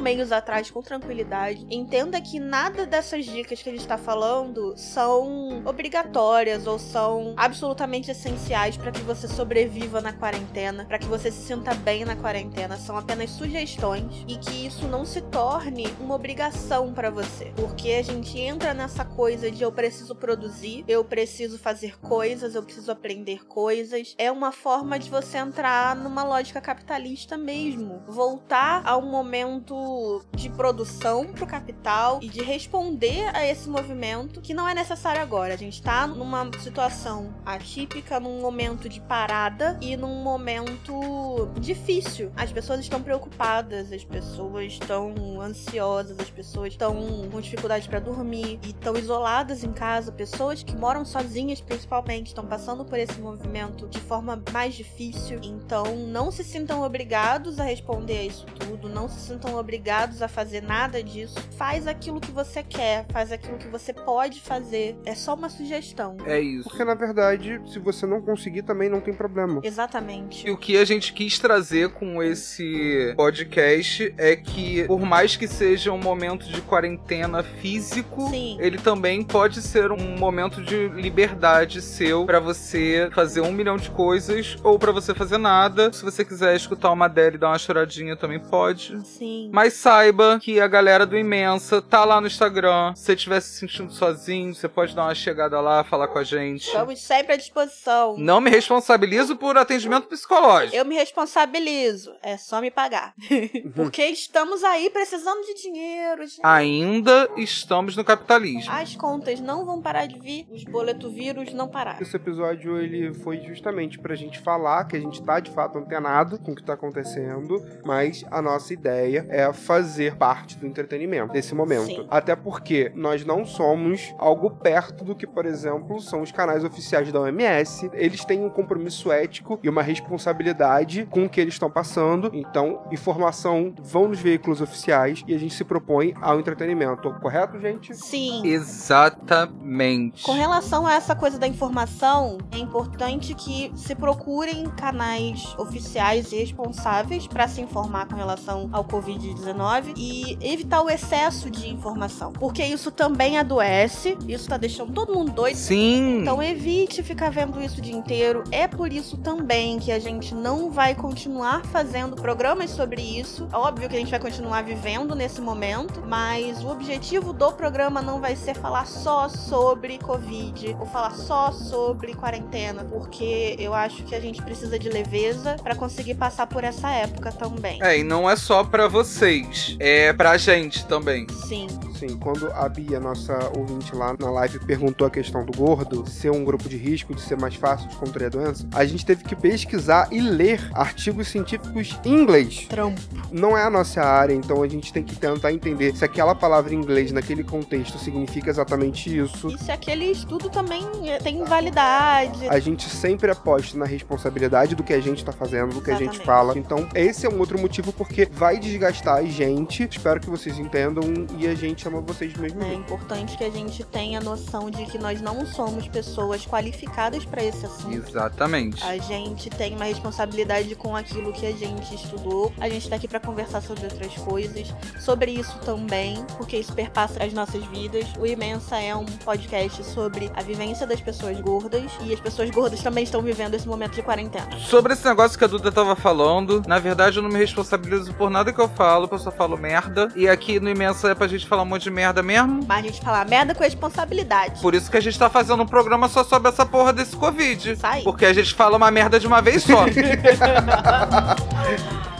[0.00, 1.66] mês atrás com tranquilidade.
[1.70, 8.10] Entenda que nada dessas dicas que a gente está falando são obrigatórias ou são absolutamente
[8.10, 12.76] essenciais para que você sobreviva na quarentena, para que você se sinta bem na quarentena.
[12.78, 18.02] São apenas sugestões e que isso não se torne uma obrigação para você, porque a
[18.02, 23.46] gente entra nessa coisa de eu preciso produzir, eu preciso fazer coisas, eu preciso aprender
[23.46, 24.14] coisas.
[24.16, 30.48] É uma forma de você entrar numa lógica capitalista mesmo, voltar a um momento de
[30.48, 35.52] produção pro capital e de responder a esse movimento que não é necessário agora.
[35.52, 41.09] A gente tá numa situação atípica, num momento de parada e num momento
[41.58, 42.30] difícil.
[42.36, 46.94] As pessoas estão preocupadas, as pessoas estão ansiosas, as pessoas estão
[47.30, 50.12] com dificuldade para dormir e estão isoladas em casa.
[50.12, 55.40] Pessoas que moram sozinhas, principalmente, estão passando por esse movimento de forma mais difícil.
[55.42, 60.28] Então, não se sintam obrigados a responder a isso tudo, não se sintam obrigados a
[60.28, 61.36] fazer nada disso.
[61.56, 64.96] Faz aquilo que você quer, faz aquilo que você pode fazer.
[65.04, 66.16] É só uma sugestão.
[66.24, 66.68] É isso.
[66.68, 69.60] Porque na verdade, se você não conseguir também não tem problema.
[69.62, 70.46] Exatamente.
[70.46, 75.46] E o que a gente quis trazer com esse podcast é que, por mais que
[75.46, 78.58] seja um momento de quarentena físico, Sim.
[78.60, 83.88] ele também pode ser um momento de liberdade seu pra você fazer um milhão de
[83.90, 85.92] coisas ou pra você fazer nada.
[85.92, 89.00] Se você quiser escutar uma Adele e dar uma choradinha, também pode.
[89.06, 89.48] Sim.
[89.52, 92.94] Mas saiba que a galera do Imensa tá lá no Instagram.
[92.96, 96.24] Se você estiver se sentindo sozinho, você pode dar uma chegada lá, falar com a
[96.24, 96.66] gente.
[96.66, 98.16] Estamos sempre à disposição.
[98.18, 100.79] Não me responsabilizo por atendimento psicológico.
[100.80, 102.14] Eu me responsabilizo.
[102.22, 103.12] É só me pagar.
[103.76, 106.22] Porque estamos aí precisando de dinheiro.
[106.42, 108.72] Ainda estamos no capitalismo.
[108.72, 112.00] As contas não vão parar de vir, os boleto vírus não pararam.
[112.00, 116.38] Esse episódio ele foi justamente pra gente falar que a gente tá de fato antenado
[116.38, 121.54] com o que tá acontecendo, mas a nossa ideia é fazer parte do entretenimento nesse
[121.54, 121.84] momento.
[121.84, 122.06] Sim.
[122.10, 127.12] Até porque nós não somos algo perto do que, por exemplo, são os canais oficiais
[127.12, 127.90] da OMS.
[127.92, 130.69] Eles têm um compromisso ético e uma responsabilidade
[131.10, 132.30] com o que eles estão passando.
[132.32, 137.12] Então, informação vão nos veículos oficiais e a gente se propõe ao entretenimento.
[137.20, 137.94] Correto, gente?
[137.94, 138.46] Sim.
[138.46, 140.22] Exatamente.
[140.22, 146.36] Com relação a essa coisa da informação, é importante que se procurem canais oficiais e
[146.36, 152.64] responsáveis para se informar com relação ao Covid-19 e evitar o excesso de informação, porque
[152.64, 155.56] isso também adoece, isso tá deixando todo mundo doido.
[155.56, 156.20] Sim.
[156.20, 158.44] Então evite ficar vendo isso o dia inteiro.
[158.50, 163.48] É por isso também que a gente não vai continuar fazendo programas sobre isso.
[163.52, 168.02] É óbvio que a gente vai continuar vivendo nesse momento, mas o objetivo do programa
[168.02, 174.02] não vai ser falar só sobre Covid ou falar só sobre quarentena, porque eu acho
[174.02, 177.82] que a gente precisa de leveza para conseguir passar por essa época também.
[177.82, 181.26] É, e não é só pra vocês, é pra gente também.
[181.46, 181.68] Sim.
[182.00, 186.30] Sim, quando a Bia, nossa ouvinte lá na live, perguntou a questão do gordo ser
[186.30, 189.22] um grupo de risco, de ser mais fácil de contrair a doença, a gente teve
[189.22, 192.66] que pesquisar e ler artigos científicos em inglês.
[192.68, 193.00] Trampo.
[193.30, 196.74] Não é a nossa área, então a gente tem que tentar entender se aquela palavra
[196.74, 199.48] em inglês naquele contexto significa exatamente isso.
[199.48, 202.48] E se aquele estudo também eh, tem validade.
[202.48, 205.94] A gente sempre aposta na responsabilidade do que a gente tá fazendo, do que a
[205.94, 206.26] gente Exatamente.
[206.26, 206.58] fala.
[206.58, 209.88] Então, esse é um outro motivo porque vai desgastar a gente.
[209.90, 211.04] Espero que vocês entendam
[211.38, 214.84] e a gente ama vocês do mesmo É importante que a gente tenha noção de
[214.86, 217.94] que nós não somos pessoas qualificadas para esse assunto.
[217.94, 218.82] Exatamente.
[218.84, 220.39] A gente tem uma responsabilidade
[220.76, 222.52] com aquilo que a gente estudou.
[222.60, 227.22] A gente tá aqui para conversar sobre outras coisas, sobre isso também, porque isso perpassa
[227.22, 228.06] as nossas vidas.
[228.18, 232.80] O Imensa é um podcast sobre a vivência das pessoas gordas e as pessoas gordas
[232.82, 234.50] também estão vivendo esse momento de quarentena.
[234.58, 238.30] Sobre esse negócio que a Duda tava falando, na verdade eu não me responsabilizo por
[238.30, 240.08] nada que eu falo, eu só falo merda.
[240.16, 242.64] E aqui no Imensa é pra gente falar um monte de merda mesmo.
[242.66, 244.60] Mas a gente fala merda com responsabilidade.
[244.60, 247.78] Por isso que a gente tá fazendo um programa só sobre essa porra desse Covid.
[247.82, 248.02] Aí.
[248.02, 249.84] Porque a gente fala uma merda de uma vez só.
[250.36, 252.19] ハハハハ!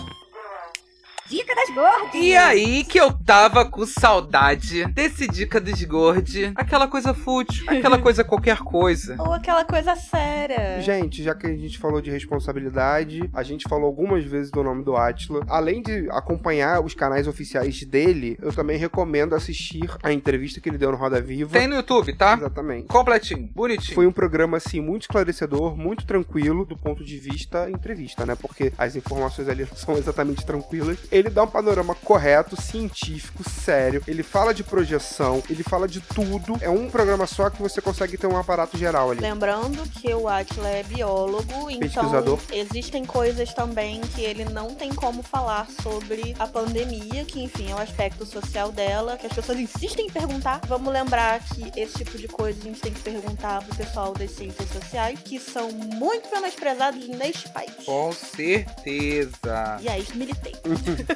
[1.31, 2.15] Dica das gordas.
[2.15, 6.51] E aí que eu tava com saudade desse Dica dos Gordi.
[6.57, 9.15] Aquela coisa fútil, aquela coisa qualquer coisa.
[9.17, 10.81] Ou aquela coisa séria.
[10.81, 14.83] Gente, já que a gente falou de responsabilidade, a gente falou algumas vezes do nome
[14.83, 15.45] do Atila.
[15.49, 20.79] Além de acompanhar os canais oficiais dele, eu também recomendo assistir a entrevista que ele
[20.79, 21.53] deu no Roda Viva.
[21.53, 22.35] Tem no YouTube, tá?
[22.35, 22.89] Exatamente.
[22.89, 23.95] Completinho, bonitinho.
[23.95, 28.35] Foi um programa, assim, muito esclarecedor, muito tranquilo do ponto de vista entrevista, né?
[28.35, 30.99] Porque as informações ali não são exatamente tranquilas.
[31.20, 34.03] Ele dá um panorama correto, científico, sério.
[34.07, 36.57] Ele fala de projeção, ele fala de tudo.
[36.61, 39.21] É um programa só que você consegue ter um aparato geral ali.
[39.21, 42.39] Lembrando que o Atila é biólogo, então Pesquisador.
[42.53, 47.75] existem coisas também que ele não tem como falar sobre a pandemia, que enfim é
[47.75, 50.61] o aspecto social dela, que as pessoas insistem em perguntar.
[50.67, 54.31] Vamos lembrar que esse tipo de coisa a gente tem que perguntar pro pessoal das
[54.31, 57.73] ciências sociais, que são muito menosprezados neste país.
[57.85, 59.79] Com certeza.
[59.81, 60.55] E aí, militei.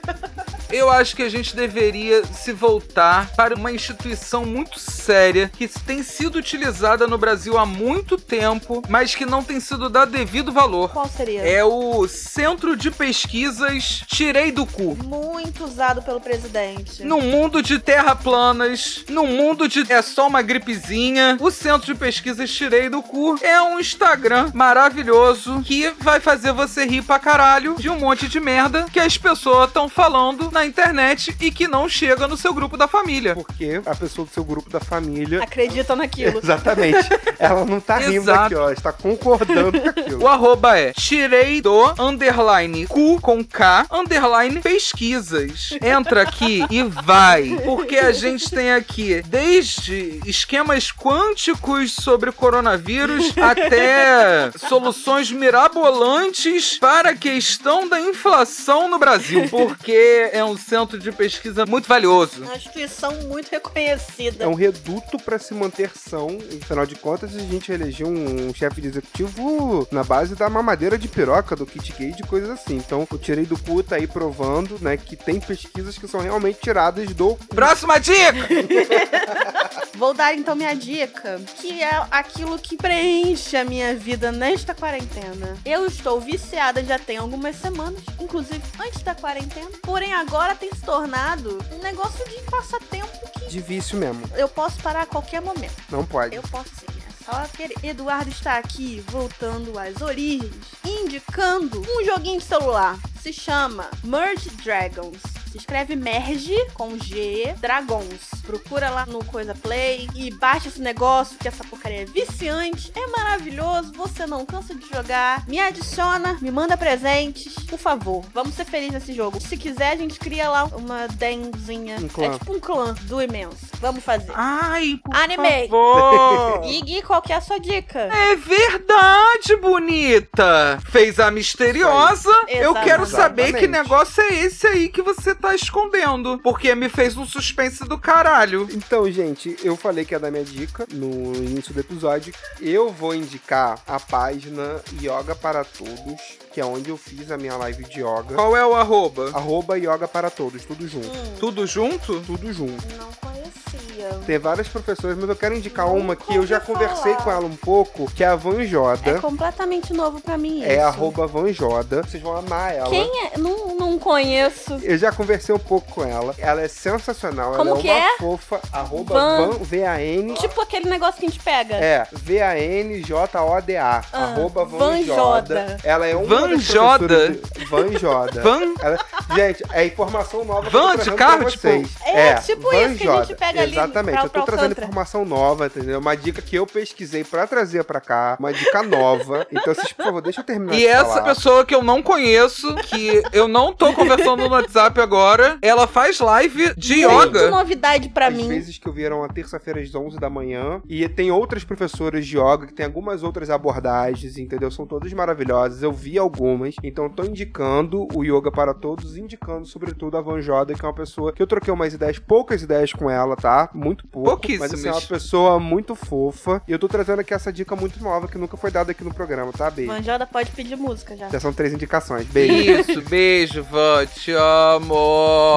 [0.75, 6.03] Eu acho que a gente deveria se voltar para uma instituição muito séria que tem
[6.03, 10.91] sido utilizada no Brasil há muito tempo, mas que não tem sido dado devido valor.
[10.91, 11.43] Qual seria?
[11.43, 14.97] É o Centro de Pesquisas Tirei do Cu.
[15.05, 17.05] Muito usado pelo presidente.
[17.05, 21.95] No mundo de terra planas, no mundo de é só uma gripezinha, o Centro de
[21.95, 27.77] Pesquisas Tirei do Cu é um Instagram maravilhoso que vai fazer você rir pra caralho
[27.79, 31.89] de um monte de merda que as pessoas estão falando na internet e que não
[31.89, 33.35] chega no seu grupo da família.
[33.35, 35.43] Porque a pessoa do seu grupo da família.
[35.43, 36.41] Acredita naquilo.
[36.43, 37.09] Exatamente.
[37.39, 38.45] Ela não tá rindo Exato.
[38.45, 38.63] aqui, ó.
[38.65, 40.23] Ela está concordando com aquilo.
[40.23, 45.71] O arroba é tirei do underline cu com K underline pesquisas.
[45.83, 47.57] Entra aqui e vai.
[47.65, 57.17] Porque a gente tem aqui desde esquemas quânticos sobre coronavírus até soluções mirabolantes para a
[57.17, 59.43] questão da inflação no Brasil.
[59.77, 62.43] Porque é um centro de pesquisa muito valioso.
[62.43, 64.45] Uma instituição muito reconhecida.
[64.45, 66.39] É um reduto pra se manter são.
[66.63, 71.09] Afinal de contas, a gente elegeu um chefe de executivo na base da mamadeira de
[71.09, 72.77] piroca, do kit gay, de coisas assim.
[72.77, 76.61] Então, eu tirei do cu, tá aí provando, né, que tem pesquisas que são realmente
[76.61, 77.47] tiradas do cu.
[77.49, 78.15] Próxima dica!
[79.95, 85.57] Vou dar então minha dica, que é aquilo que preenche a minha vida nesta quarentena.
[85.65, 90.81] Eu estou viciada já tem algumas semanas, inclusive antes da quarentena, porém agora tem se
[90.83, 94.23] tornado um negócio de passatempo que De vício mesmo.
[94.37, 95.75] eu posso parar a qualquer momento.
[95.91, 96.35] Não pode.
[96.37, 96.87] Eu posso sim.
[96.89, 97.75] É só querer.
[97.83, 102.99] Eduardo está aqui voltando às origens, indicando um joguinho de celular.
[103.23, 105.21] Se chama Merge Dragons.
[105.55, 108.29] Se escreve Merge com G Dragons.
[108.45, 113.07] Procura lá no Coisa Play e baixa esse negócio, que essa porcaria é viciante, é
[113.07, 115.47] maravilhoso, você não cansa de jogar.
[115.47, 118.25] Me adiciona, me manda presentes, por favor.
[118.35, 119.41] Vamos ser felizes nesse jogo.
[119.41, 121.99] Se quiser, a gente cria lá uma denzinha.
[122.01, 122.27] Um clã.
[122.27, 123.65] É tipo um clã do imenso.
[123.81, 124.33] Vamos fazer.
[124.35, 125.69] Ai, por Animei.
[125.69, 126.65] favor.
[126.67, 128.01] E Gui, qual que é a sua dica?
[128.13, 130.81] É verdade, bonita!
[130.91, 132.33] Fez a misteriosa.
[132.49, 133.67] Eu quero saber que Exatamente.
[133.69, 136.39] negócio é esse aí que você tá escondendo.
[136.39, 138.69] Porque me fez um suspense do caralho.
[138.71, 142.33] Então, gente, eu falei que ia dar minha dica no início do episódio.
[142.61, 146.21] Eu vou indicar a página Yoga para Todos,
[146.53, 148.35] que é onde eu fiz a minha live de yoga.
[148.35, 149.31] Qual é o arroba?
[149.35, 151.09] Arroba Yoga para Todos, tudo junto.
[151.09, 152.21] Hum, Tudo junto?
[152.21, 152.85] Tudo junto.
[152.97, 154.11] não conhecia.
[154.27, 157.17] Tem várias professoras, mas eu quero indicar Nunca uma que eu já ouvi conversei falar.
[157.25, 158.57] com ela um pouco, que é a Van
[159.05, 160.71] É completamente novo pra mim isso.
[160.71, 162.03] É, arroba Van Joda.
[162.03, 162.91] Vocês vão amar ela.
[162.91, 163.39] Quem é?
[163.39, 164.75] Não, não conheço.
[164.83, 166.35] Eu já conversei um pouco com ela.
[166.39, 167.53] Ela é sensacional.
[167.55, 168.17] Como ela é que uma é?
[168.19, 168.61] fofa.
[168.73, 170.35] Arroba Van- Van, V-A-N.
[170.35, 171.75] Tipo aquele negócio que a gente pega.
[171.77, 174.05] É, V-A-N-J-O-D-A.
[174.13, 175.15] Ah, arroba Van, Van Joda.
[175.15, 175.77] Joda.
[175.85, 177.31] Ela é uma Van Joda?
[177.31, 178.43] de- Van Joda.
[178.43, 178.61] Van?
[178.81, 178.99] Ela-
[179.35, 181.63] Gente, é informação nova que Van eu tô de carro, pra tipo?
[181.63, 181.89] vocês.
[182.05, 183.35] É, tipo Van isso que a gente Joda.
[183.37, 184.87] pega ali Exatamente, pra- eu tô trazendo Alcântara.
[184.87, 185.99] informação nova, entendeu?
[185.99, 189.47] Uma dica que eu pesquisei pra trazer pra cá, uma dica nova.
[189.51, 191.23] Então, vocês, por favor, deixa eu terminar E de essa falar.
[191.23, 195.24] pessoa que eu não conheço, que eu não tô conversando no WhatsApp agora,
[195.63, 197.51] ela faz live de Muito yoga.
[197.51, 198.49] novidade pra Às mim.
[198.49, 200.81] vezes que eu vi eram a terça-feira às 11 da manhã.
[200.89, 204.71] E tem outras professoras de yoga que tem algumas outras abordagens, entendeu?
[204.71, 205.83] São todas maravilhosas.
[205.83, 206.75] Eu vi algumas.
[206.83, 210.95] Então tô indicando o Yoga para Todos, indicando sobretudo a Van Joda, que é uma
[210.95, 213.71] pessoa que eu troquei umas ideias, poucas ideias com ela, tá?
[213.73, 214.29] Muito pouco.
[214.31, 214.71] Pouquíssimas.
[214.73, 216.61] Mas assim, é uma pessoa muito fofa.
[216.67, 219.15] E eu tô trazendo aqui essa dica muito nova que nunca foi dada aqui no
[219.15, 219.71] programa, tá?
[219.71, 219.91] Beijo.
[219.93, 221.29] Manjoda pode pedir música já.
[221.29, 222.27] Já são três indicações.
[222.27, 222.91] Beijo.
[222.91, 224.95] Isso, beijo, Iva, te amo.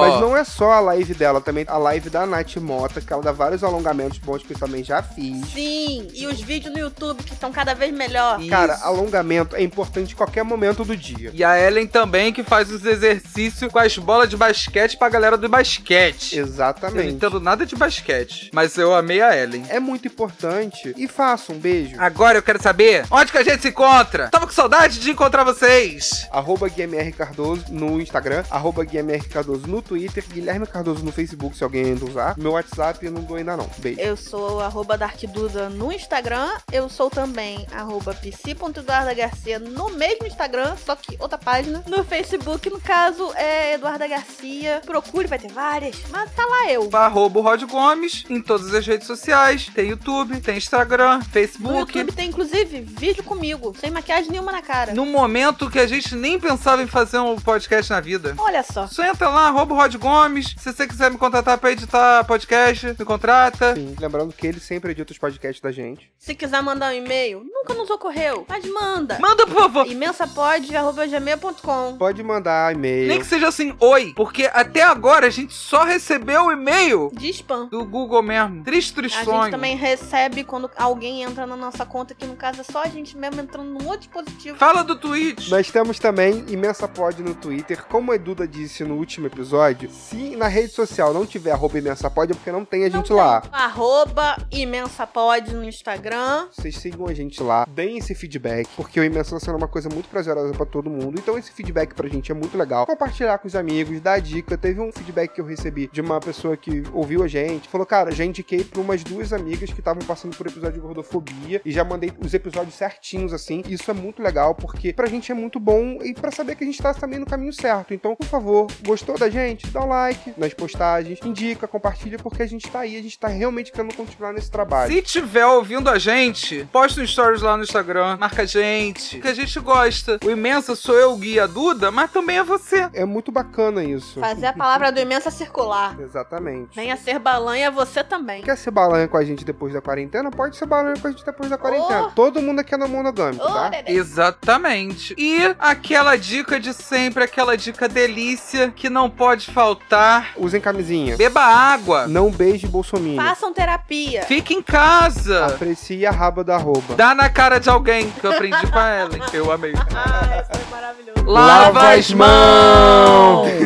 [0.00, 3.22] Mas não é só a live dela, também a live da Nath Mota, que ela
[3.22, 5.46] dá vários alongamentos bons que eu também já fiz.
[5.52, 8.40] Sim, e os vídeos no YouTube que estão cada vez melhor.
[8.40, 8.50] Isso.
[8.50, 11.30] Cara, alongamento é importante em qualquer momento do dia.
[11.32, 15.36] E a Ellen também, que faz os exercícios com as bolas de basquete pra galera
[15.36, 16.36] do basquete.
[16.36, 17.08] Eu não Exatamente.
[17.08, 19.64] entendo nada de basquete, mas eu amei a Ellen.
[19.68, 20.94] É muito importante.
[20.96, 21.96] E faça um beijo.
[21.98, 24.28] Agora eu quero saber onde que a gente se encontra.
[24.28, 26.26] Tava com saudade de encontrar vocês.
[26.30, 26.68] Arroba
[27.16, 28.84] Cardoso no Instagram, arroba
[29.30, 32.36] Cardoso no Twitter, Guilherme Cardoso no Facebook, se alguém ainda usar.
[32.36, 33.68] Meu WhatsApp eu não dou ainda não.
[33.78, 34.00] Beijo.
[34.00, 36.50] Eu sou arroba Darkduda no Instagram.
[36.72, 41.82] Eu sou também arroba psi.eduardagarcia no mesmo Instagram, só que outra página.
[41.86, 44.82] No Facebook, no caso, é Eduarda Garcia.
[44.84, 45.96] Procure, vai ter várias.
[46.10, 46.88] Mas tá lá eu.
[46.92, 49.70] Arroba o Rod Gomes em todas as redes sociais.
[49.74, 51.96] Tem YouTube, tem Instagram, No Facebook.
[51.98, 54.94] YouTube tem, inclusive, vídeo comigo, sem maquiagem nenhuma na cara.
[54.94, 58.34] No momento que a gente nem pensava em fazer um podcast na vida.
[58.38, 58.86] Olha só.
[58.86, 60.54] Só entra lá, arroba Rod Gomes.
[60.58, 63.74] Se você quiser me contratar pra editar podcast, me contrata.
[63.74, 66.10] Sim, lembrando que ele sempre edita os podcasts da gente.
[66.18, 69.18] Se quiser mandar um e-mail, nunca nos ocorreu, mas manda.
[69.20, 69.86] Manda, por favor.
[69.86, 73.08] imensapod.gmail.com Pode mandar e-mail.
[73.08, 74.12] Nem que seja assim, oi.
[74.14, 77.66] Porque até agora a gente só recebeu o e-mail De spam.
[77.68, 78.62] do Google mesmo.
[78.64, 79.42] Triste, triste A sonho.
[79.44, 82.88] gente também recebe quando alguém entra na nossa conta, que no caso é só a
[82.88, 84.58] gente mesmo entrando num outro dispositivo.
[84.58, 85.48] Fala do Twitch.
[85.48, 87.84] Nós temos também Imensa Pod no Twitter.
[87.86, 92.10] Como a Duda disse no último episódio, se na rede social não tiver arroba Imensa
[92.10, 93.42] Pod, é porque não tem a gente lá.
[93.52, 96.46] Arroba imensapod no Instagram.
[96.52, 99.88] Vocês sigam a gente lá, deem esse feedback, porque o Imensa tá sendo uma coisa
[99.88, 101.18] muito prazerosa pra todo mundo.
[101.18, 102.86] Então esse feedback pra gente é muito legal.
[102.86, 104.56] Compartilhar com os amigos, dar dica.
[104.56, 107.68] Teve um feedback que eu recebi de uma pessoa que ouviu a gente.
[107.68, 111.60] Falou, cara, já indiquei pra umas duas amigas que estavam passando por episódio de gordofobia
[111.64, 113.62] e já mandei os episódios certinhos, assim.
[113.68, 116.66] Isso é muito legal, porque pra gente é muito bom e pra saber que a
[116.66, 117.94] gente tá também no caminho certo.
[117.94, 119.66] Então, por favor, gostou da gente?
[119.68, 123.28] Dá um like nas postagens, indica, compartilha, porque a gente tá aí, a gente tá
[123.28, 124.92] realmente querendo continuar nesse trabalho.
[124.92, 129.28] Se tiver ouvindo a gente, posta um stories lá no Instagram, marca a gente, que
[129.28, 130.18] a gente gosta.
[130.24, 132.88] O Imensa sou eu, o Gui e a Duda, mas também é você.
[132.92, 134.20] É muito bacana isso.
[134.20, 135.96] Fazer a palavra do imensa circular.
[136.00, 136.74] Exatamente.
[136.74, 138.42] Venha ser balanha você também.
[138.42, 140.30] Quer ser balanha com a gente depois da quarentena?
[140.30, 142.08] Pode ser balanha com a gente depois da quarentena.
[142.08, 142.10] Oh.
[142.10, 143.68] Todo mundo aqui é no monogâmico, Ô, tá?
[143.68, 143.92] bebê.
[143.92, 145.14] Exatamente.
[145.16, 150.30] E aquela dica de sempre, aquela dica delícia que não pode faltar.
[150.34, 151.14] Usem camisinha.
[151.14, 152.06] Beba água.
[152.06, 153.22] Não beije bolsominion.
[153.22, 154.22] Façam terapia.
[154.22, 155.44] Fique em casa.
[155.44, 156.94] Aprecie a raba da arroba.
[156.94, 159.22] Dá na cara de alguém, que eu aprendi com a Ellen.
[159.34, 159.74] Eu amei.
[159.94, 161.24] Ah, isso foi maravilhoso.
[161.26, 163.48] Lava as mãos.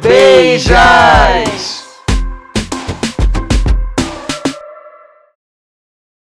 [0.00, 1.81] Beijas.